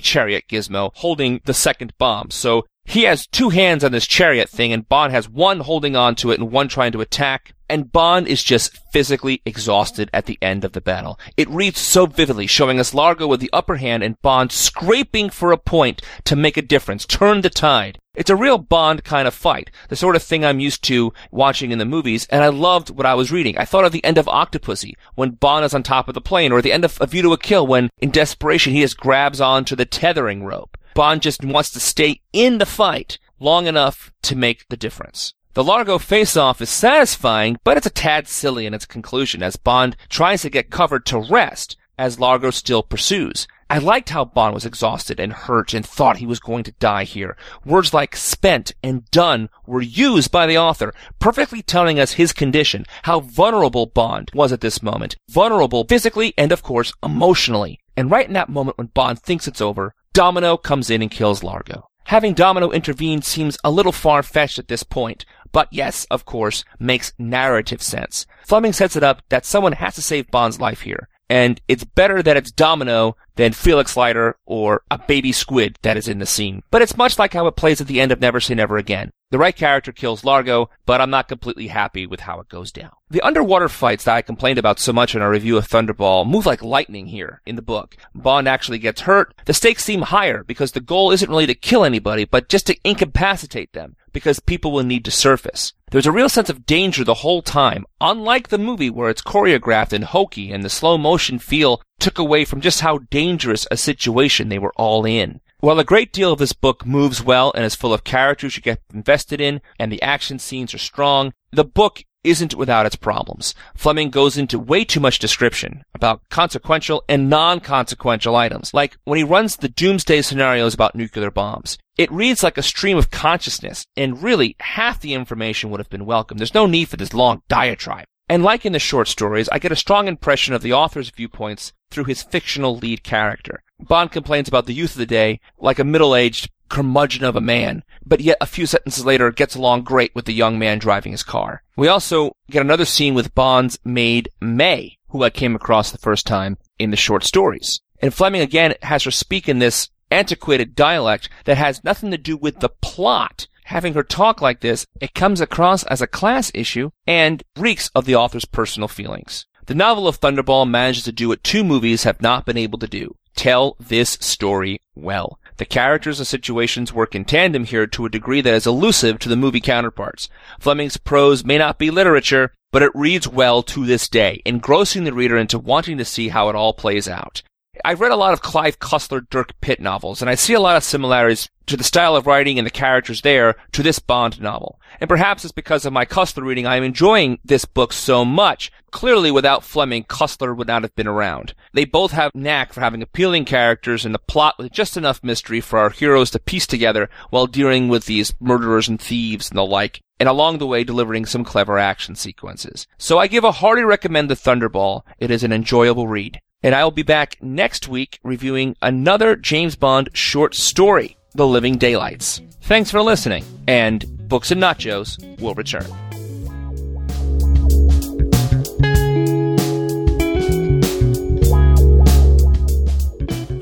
chariot 0.00 0.44
gizmo, 0.48 0.92
holding 0.94 1.40
the 1.44 1.54
second 1.54 1.92
bomb. 1.98 2.30
So 2.30 2.64
he 2.84 3.04
has 3.04 3.26
two 3.26 3.50
hands 3.50 3.84
on 3.84 3.92
this 3.92 4.06
chariot 4.06 4.48
thing, 4.48 4.72
and 4.72 4.88
Bond 4.88 5.12
has 5.12 5.28
one 5.28 5.60
holding 5.60 5.96
on 5.96 6.14
to 6.16 6.30
it 6.30 6.40
and 6.40 6.50
one 6.50 6.68
trying 6.68 6.92
to 6.92 7.00
attack. 7.00 7.54
And 7.68 7.90
Bond 7.90 8.28
is 8.28 8.42
just 8.42 8.76
physically 8.92 9.40
exhausted 9.46 10.10
at 10.12 10.26
the 10.26 10.36
end 10.42 10.62
of 10.62 10.72
the 10.72 10.80
battle. 10.82 11.18
It 11.38 11.48
reads 11.48 11.80
so 11.80 12.04
vividly, 12.04 12.46
showing 12.46 12.78
us 12.78 12.92
Largo 12.92 13.26
with 13.26 13.40
the 13.40 13.48
upper 13.52 13.76
hand 13.76 14.02
and 14.02 14.20
Bond 14.20 14.52
scraping 14.52 15.30
for 15.30 15.52
a 15.52 15.56
point 15.56 16.02
to 16.24 16.36
make 16.36 16.58
a 16.58 16.62
difference, 16.62 17.06
turn 17.06 17.40
the 17.40 17.48
tide. 17.48 17.98
It's 18.14 18.28
a 18.28 18.36
real 18.36 18.58
Bond 18.58 19.04
kind 19.04 19.26
of 19.26 19.32
fight, 19.32 19.70
the 19.88 19.96
sort 19.96 20.16
of 20.16 20.22
thing 20.22 20.44
I'm 20.44 20.60
used 20.60 20.84
to 20.84 21.14
watching 21.30 21.70
in 21.70 21.78
the 21.78 21.86
movies, 21.86 22.26
and 22.28 22.44
I 22.44 22.48
loved 22.48 22.90
what 22.90 23.06
I 23.06 23.14
was 23.14 23.32
reading. 23.32 23.56
I 23.56 23.64
thought 23.64 23.86
of 23.86 23.92
the 23.92 24.04
end 24.04 24.18
of 24.18 24.26
Octopussy, 24.26 24.92
when 25.14 25.30
Bond 25.30 25.64
is 25.64 25.72
on 25.72 25.82
top 25.82 26.08
of 26.08 26.14
the 26.14 26.20
plane, 26.20 26.52
or 26.52 26.60
the 26.60 26.72
end 26.72 26.84
of 26.84 27.00
A 27.00 27.06
View 27.06 27.22
to 27.22 27.32
a 27.32 27.38
Kill, 27.38 27.66
when, 27.66 27.88
in 27.98 28.10
desperation, 28.10 28.74
he 28.74 28.82
just 28.82 28.98
grabs 28.98 29.40
onto 29.40 29.74
the 29.74 29.86
tethering 29.86 30.44
rope. 30.44 30.76
Bond 30.94 31.22
just 31.22 31.44
wants 31.44 31.70
to 31.70 31.80
stay 31.80 32.20
in 32.32 32.58
the 32.58 32.66
fight 32.66 33.18
long 33.38 33.66
enough 33.66 34.12
to 34.22 34.36
make 34.36 34.68
the 34.68 34.76
difference. 34.76 35.34
The 35.54 35.64
Largo 35.64 35.98
face-off 35.98 36.62
is 36.62 36.70
satisfying, 36.70 37.58
but 37.64 37.76
it's 37.76 37.86
a 37.86 37.90
tad 37.90 38.26
silly 38.26 38.64
in 38.64 38.72
its 38.72 38.86
conclusion 38.86 39.42
as 39.42 39.56
Bond 39.56 39.96
tries 40.08 40.42
to 40.42 40.50
get 40.50 40.70
covered 40.70 41.04
to 41.06 41.18
rest 41.18 41.76
as 41.98 42.18
Largo 42.18 42.50
still 42.50 42.82
pursues. 42.82 43.46
I 43.68 43.78
liked 43.78 44.10
how 44.10 44.26
Bond 44.26 44.54
was 44.54 44.66
exhausted 44.66 45.18
and 45.18 45.32
hurt 45.32 45.72
and 45.72 45.84
thought 45.84 46.18
he 46.18 46.26
was 46.26 46.40
going 46.40 46.64
to 46.64 46.72
die 46.72 47.04
here. 47.04 47.36
Words 47.64 47.94
like 47.94 48.16
spent 48.16 48.72
and 48.82 49.10
done 49.10 49.48
were 49.66 49.80
used 49.80 50.30
by 50.30 50.46
the 50.46 50.58
author, 50.58 50.92
perfectly 51.18 51.62
telling 51.62 51.98
us 51.98 52.12
his 52.12 52.34
condition, 52.34 52.84
how 53.04 53.20
vulnerable 53.20 53.86
Bond 53.86 54.30
was 54.34 54.52
at 54.52 54.60
this 54.60 54.82
moment. 54.82 55.16
Vulnerable 55.30 55.84
physically 55.84 56.34
and 56.36 56.52
of 56.52 56.62
course 56.62 56.92
emotionally. 57.02 57.78
And 57.96 58.10
right 58.10 58.26
in 58.26 58.34
that 58.34 58.48
moment 58.48 58.78
when 58.78 58.88
Bond 58.88 59.18
thinks 59.18 59.48
it's 59.48 59.60
over, 59.60 59.94
Domino 60.14 60.58
comes 60.58 60.90
in 60.90 61.00
and 61.00 61.10
kills 61.10 61.42
Largo. 61.42 61.86
Having 62.04 62.34
Domino 62.34 62.70
intervene 62.70 63.22
seems 63.22 63.56
a 63.64 63.70
little 63.70 63.92
far-fetched 63.92 64.58
at 64.58 64.68
this 64.68 64.82
point, 64.82 65.24
but 65.52 65.68
yes, 65.70 66.06
of 66.10 66.26
course, 66.26 66.64
makes 66.78 67.14
narrative 67.18 67.80
sense. 67.80 68.26
Fleming 68.44 68.74
sets 68.74 68.94
it 68.94 69.02
up 69.02 69.22
that 69.30 69.46
someone 69.46 69.72
has 69.72 69.94
to 69.94 70.02
save 70.02 70.30
Bond's 70.30 70.60
life 70.60 70.82
here 70.82 71.08
and 71.32 71.62
it's 71.66 71.82
better 71.82 72.22
that 72.22 72.36
it's 72.36 72.52
Domino 72.52 73.16
than 73.36 73.54
Felix 73.54 73.96
Leiter 73.96 74.36
or 74.44 74.82
a 74.90 74.98
baby 74.98 75.32
squid 75.32 75.78
that 75.80 75.96
is 75.96 76.06
in 76.06 76.18
the 76.18 76.26
scene. 76.26 76.62
But 76.70 76.82
it's 76.82 76.98
much 76.98 77.18
like 77.18 77.32
how 77.32 77.46
it 77.46 77.56
plays 77.56 77.80
at 77.80 77.86
the 77.86 78.02
end 78.02 78.12
of 78.12 78.20
Never 78.20 78.38
Say 78.38 78.54
Never 78.54 78.76
Again. 78.76 79.12
The 79.30 79.38
right 79.38 79.56
character 79.56 79.92
kills 79.92 80.24
Largo, 80.24 80.68
but 80.84 81.00
I'm 81.00 81.08
not 81.08 81.28
completely 81.28 81.68
happy 81.68 82.06
with 82.06 82.20
how 82.20 82.40
it 82.40 82.50
goes 82.50 82.70
down. 82.70 82.90
The 83.08 83.22
underwater 83.22 83.70
fights 83.70 84.04
that 84.04 84.14
I 84.14 84.20
complained 84.20 84.58
about 84.58 84.78
so 84.78 84.92
much 84.92 85.14
in 85.14 85.22
our 85.22 85.30
review 85.30 85.56
of 85.56 85.66
Thunderball 85.66 86.28
move 86.28 86.44
like 86.44 86.62
lightning 86.62 87.06
here 87.06 87.40
in 87.46 87.56
the 87.56 87.62
book. 87.62 87.96
Bond 88.14 88.46
actually 88.46 88.78
gets 88.78 89.00
hurt. 89.00 89.32
The 89.46 89.54
stakes 89.54 89.82
seem 89.82 90.02
higher 90.02 90.44
because 90.44 90.72
the 90.72 90.80
goal 90.80 91.12
isn't 91.12 91.30
really 91.30 91.46
to 91.46 91.54
kill 91.54 91.82
anybody, 91.82 92.26
but 92.26 92.50
just 92.50 92.66
to 92.66 92.76
incapacitate 92.84 93.72
them 93.72 93.96
because 94.12 94.40
people 94.40 94.72
will 94.72 94.84
need 94.84 95.04
to 95.04 95.10
surface. 95.10 95.72
There's 95.90 96.06
a 96.06 96.12
real 96.12 96.28
sense 96.28 96.48
of 96.48 96.64
danger 96.64 97.04
the 97.04 97.14
whole 97.14 97.42
time, 97.42 97.84
unlike 98.00 98.48
the 98.48 98.58
movie 98.58 98.90
where 98.90 99.10
it's 99.10 99.22
choreographed 99.22 99.92
and 99.92 100.04
hokey 100.04 100.50
and 100.52 100.64
the 100.64 100.70
slow 100.70 100.96
motion 100.96 101.38
feel 101.38 101.82
took 102.00 102.18
away 102.18 102.44
from 102.44 102.60
just 102.60 102.80
how 102.80 102.98
dangerous 103.10 103.66
a 103.70 103.76
situation 103.76 104.48
they 104.48 104.58
were 104.58 104.72
all 104.76 105.04
in. 105.04 105.40
While 105.60 105.78
a 105.78 105.84
great 105.84 106.12
deal 106.12 106.32
of 106.32 106.40
this 106.40 106.52
book 106.52 106.84
moves 106.84 107.22
well 107.22 107.52
and 107.54 107.64
is 107.64 107.76
full 107.76 107.94
of 107.94 108.02
characters 108.02 108.56
you 108.56 108.62
get 108.62 108.80
invested 108.92 109.40
in, 109.40 109.60
and 109.78 109.92
the 109.92 110.02
action 110.02 110.40
scenes 110.40 110.74
are 110.74 110.78
strong, 110.78 111.34
the 111.52 111.64
book 111.64 112.04
isn't 112.24 112.54
without 112.54 112.86
its 112.86 112.96
problems. 112.96 113.54
Fleming 113.76 114.10
goes 114.10 114.38
into 114.38 114.58
way 114.58 114.84
too 114.84 115.00
much 115.00 115.18
description 115.18 115.82
about 115.94 116.22
consequential 116.30 117.04
and 117.08 117.28
non-consequential 117.28 118.36
items, 118.36 118.72
like 118.72 118.96
when 119.04 119.18
he 119.18 119.24
runs 119.24 119.56
the 119.56 119.68
doomsday 119.68 120.22
scenarios 120.22 120.74
about 120.74 120.94
nuclear 120.94 121.30
bombs. 121.30 121.78
It 121.98 122.10
reads 122.10 122.42
like 122.42 122.58
a 122.58 122.62
stream 122.62 122.96
of 122.96 123.10
consciousness, 123.10 123.84
and 123.96 124.22
really, 124.22 124.56
half 124.60 125.00
the 125.00 125.14
information 125.14 125.70
would 125.70 125.80
have 125.80 125.90
been 125.90 126.06
welcome. 126.06 126.38
There's 126.38 126.54
no 126.54 126.66
need 126.66 126.88
for 126.88 126.96
this 126.96 127.12
long 127.12 127.42
diatribe. 127.48 128.06
And 128.28 128.42
like 128.42 128.64
in 128.64 128.72
the 128.72 128.78
short 128.78 129.08
stories, 129.08 129.48
I 129.50 129.58
get 129.58 129.72
a 129.72 129.76
strong 129.76 130.08
impression 130.08 130.54
of 130.54 130.62
the 130.62 130.72
author's 130.72 131.10
viewpoints 131.10 131.72
through 131.90 132.04
his 132.04 132.22
fictional 132.22 132.76
lead 132.76 133.02
character. 133.02 133.62
Bond 133.78 134.10
complains 134.10 134.48
about 134.48 134.66
the 134.66 134.72
youth 134.72 134.92
of 134.92 134.98
the 134.98 135.06
day 135.06 135.40
like 135.58 135.78
a 135.78 135.84
middle-aged 135.84 136.48
curmudgeon 136.72 137.22
of 137.22 137.36
a 137.36 137.40
man, 137.40 137.84
but 138.04 138.20
yet 138.20 138.38
a 138.40 138.46
few 138.46 138.64
sentences 138.64 139.04
later 139.04 139.30
gets 139.30 139.54
along 139.54 139.82
great 139.82 140.12
with 140.14 140.24
the 140.24 140.32
young 140.32 140.58
man 140.58 140.78
driving 140.78 141.12
his 141.12 141.22
car. 141.22 141.62
We 141.76 141.86
also 141.86 142.34
get 142.50 142.62
another 142.62 142.86
scene 142.86 143.12
with 143.12 143.34
Bond's 143.34 143.78
maid, 143.84 144.30
May, 144.40 144.96
who 145.10 145.22
I 145.22 145.28
came 145.28 145.54
across 145.54 145.92
the 145.92 145.98
first 145.98 146.26
time 146.26 146.56
in 146.78 146.90
the 146.90 146.96
short 146.96 147.24
stories. 147.24 147.82
And 148.00 148.14
Fleming 148.14 148.40
again 148.40 148.74
has 148.82 149.04
her 149.04 149.10
speak 149.10 149.50
in 149.50 149.58
this 149.58 149.90
antiquated 150.10 150.74
dialect 150.74 151.28
that 151.44 151.58
has 151.58 151.84
nothing 151.84 152.10
to 152.10 152.18
do 152.18 152.38
with 152.38 152.60
the 152.60 152.70
plot. 152.70 153.46
Having 153.64 153.92
her 153.94 154.02
talk 154.02 154.40
like 154.40 154.60
this, 154.60 154.86
it 154.98 155.14
comes 155.14 155.42
across 155.42 155.84
as 155.84 156.00
a 156.00 156.06
class 156.06 156.50
issue 156.54 156.90
and 157.06 157.42
reeks 157.56 157.90
of 157.94 158.06
the 158.06 158.16
author's 158.16 158.46
personal 158.46 158.88
feelings. 158.88 159.46
The 159.66 159.74
novel 159.74 160.08
of 160.08 160.20
Thunderball 160.20 160.68
manages 160.68 161.04
to 161.04 161.12
do 161.12 161.28
what 161.28 161.44
two 161.44 161.64
movies 161.64 162.04
have 162.04 162.22
not 162.22 162.46
been 162.46 162.56
able 162.56 162.78
to 162.78 162.88
do. 162.88 163.16
Tell 163.36 163.76
this 163.78 164.18
story 164.20 164.80
well. 164.94 165.38
The 165.56 165.64
characters 165.64 166.18
and 166.18 166.26
situations 166.26 166.92
work 166.92 167.14
in 167.14 167.24
tandem 167.24 167.64
here 167.64 167.86
to 167.86 168.06
a 168.06 168.10
degree 168.10 168.40
that 168.40 168.54
is 168.54 168.66
elusive 168.66 169.18
to 169.20 169.28
the 169.28 169.36
movie 169.36 169.60
counterparts. 169.60 170.28
Fleming's 170.58 170.96
prose 170.96 171.44
may 171.44 171.58
not 171.58 171.78
be 171.78 171.90
literature, 171.90 172.52
but 172.72 172.82
it 172.82 172.94
reads 172.94 173.28
well 173.28 173.62
to 173.64 173.84
this 173.84 174.08
day, 174.08 174.40
engrossing 174.44 175.04
the 175.04 175.12
reader 175.12 175.36
into 175.36 175.58
wanting 175.58 175.98
to 175.98 176.04
see 176.04 176.28
how 176.28 176.48
it 176.48 176.56
all 176.56 176.72
plays 176.72 177.06
out. 177.06 177.42
I've 177.84 178.00
read 178.00 178.12
a 178.12 178.16
lot 178.16 178.32
of 178.32 178.42
Clive 178.42 178.78
Cussler, 178.78 179.26
Dirk 179.30 179.58
Pitt 179.60 179.80
novels, 179.80 180.20
and 180.20 180.28
I 180.30 180.34
see 180.34 180.52
a 180.52 180.60
lot 180.60 180.76
of 180.76 180.84
similarities 180.84 181.48
to 181.66 181.76
the 181.76 181.84
style 181.84 182.16
of 182.16 182.26
writing 182.26 182.58
and 182.58 182.66
the 182.66 182.70
characters 182.70 183.22
there 183.22 183.54
to 183.72 183.82
this 183.82 183.98
Bond 183.98 184.40
novel. 184.40 184.78
And 185.00 185.08
perhaps 185.08 185.44
it's 185.44 185.52
because 185.52 185.86
of 185.86 185.92
my 185.92 186.04
Cussler 186.04 186.44
reading 186.44 186.66
I 186.66 186.76
am 186.76 186.82
enjoying 186.82 187.38
this 187.44 187.64
book 187.64 187.92
so 187.92 188.24
much. 188.24 188.70
Clearly, 188.92 189.30
without 189.30 189.64
Fleming, 189.64 190.04
Cussler 190.04 190.54
would 190.56 190.68
not 190.68 190.82
have 190.82 190.94
been 190.94 191.08
around. 191.08 191.54
They 191.72 191.84
both 191.84 192.12
have 192.12 192.34
knack 192.34 192.72
for 192.72 192.80
having 192.80 193.02
appealing 193.02 193.46
characters 193.46 194.04
and 194.04 194.14
a 194.14 194.18
plot 194.18 194.54
with 194.58 194.70
just 194.70 194.96
enough 194.96 195.24
mystery 195.24 195.60
for 195.60 195.78
our 195.78 195.90
heroes 195.90 196.30
to 196.30 196.38
piece 196.38 196.66
together 196.66 197.08
while 197.30 197.46
dealing 197.46 197.88
with 197.88 198.04
these 198.06 198.34
murderers 198.38 198.88
and 198.88 199.00
thieves 199.00 199.50
and 199.50 199.58
the 199.58 199.64
like 199.64 200.00
and 200.20 200.28
along 200.28 200.58
the 200.58 200.66
way 200.68 200.84
delivering 200.84 201.26
some 201.26 201.42
clever 201.42 201.78
action 201.78 202.14
sequences. 202.14 202.86
So 202.96 203.18
I 203.18 203.26
give 203.26 203.42
a 203.42 203.50
hearty 203.50 203.82
recommend 203.82 204.30
the 204.30 204.36
Thunderball. 204.36 205.02
It 205.18 205.32
is 205.32 205.42
an 205.42 205.52
enjoyable 205.52 206.06
read. 206.06 206.40
And 206.62 206.76
I 206.76 206.84
will 206.84 206.92
be 206.92 207.02
back 207.02 207.42
next 207.42 207.88
week 207.88 208.20
reviewing 208.22 208.76
another 208.80 209.34
James 209.34 209.74
Bond 209.74 210.10
short 210.12 210.54
story, 210.54 211.16
The 211.34 211.46
Living 211.46 211.76
Daylights. 211.76 212.40
Thanks 212.60 212.92
for 212.92 213.02
listening, 213.02 213.44
and 213.66 214.04
Books 214.28 214.52
and 214.52 214.62
Nachos 214.62 215.40
will 215.40 215.54
return. 215.54 216.11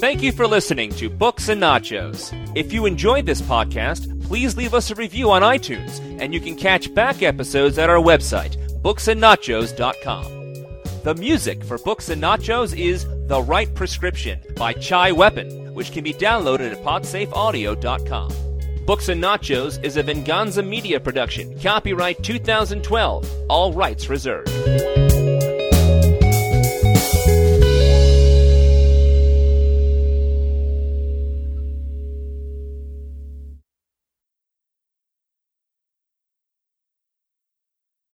Thank 0.01 0.23
you 0.23 0.33
for 0.33 0.47
listening 0.47 0.93
to 0.93 1.11
Books 1.11 1.51
and 1.51 1.61
Nachos. 1.61 2.33
If 2.57 2.73
you 2.73 2.87
enjoyed 2.87 3.27
this 3.27 3.43
podcast, 3.43 4.23
please 4.23 4.57
leave 4.57 4.73
us 4.73 4.91
a 4.91 4.95
review 4.95 5.31
on 5.31 5.43
iTunes, 5.43 6.01
and 6.19 6.33
you 6.33 6.41
can 6.41 6.57
catch 6.57 6.95
back 6.95 7.23
episodes 7.23 7.77
at 7.77 7.91
our 7.91 7.99
website, 7.99 8.57
booksandnachos.com. 8.81 10.25
The 11.03 11.15
music 11.17 11.63
for 11.63 11.77
Books 11.77 12.09
and 12.09 12.23
Nachos 12.23 12.75
is 12.75 13.07
The 13.29 13.43
Right 13.43 13.75
Prescription 13.75 14.41
by 14.57 14.73
Chai 14.73 15.13
Weapon, 15.13 15.75
which 15.75 15.93
can 15.93 16.03
be 16.03 16.15
downloaded 16.15 16.73
at 16.73 16.83
podsafeaudio.com. 16.83 18.87
Books 18.87 19.11
and 19.11 19.23
Nachos 19.23 19.85
is 19.85 19.99
a 19.99 20.03
Venganza 20.03 20.63
Media 20.63 20.99
production. 20.99 21.61
Copyright 21.61 22.23
2012. 22.23 23.29
All 23.51 23.75
rights 23.75 24.09
reserved. 24.09 24.49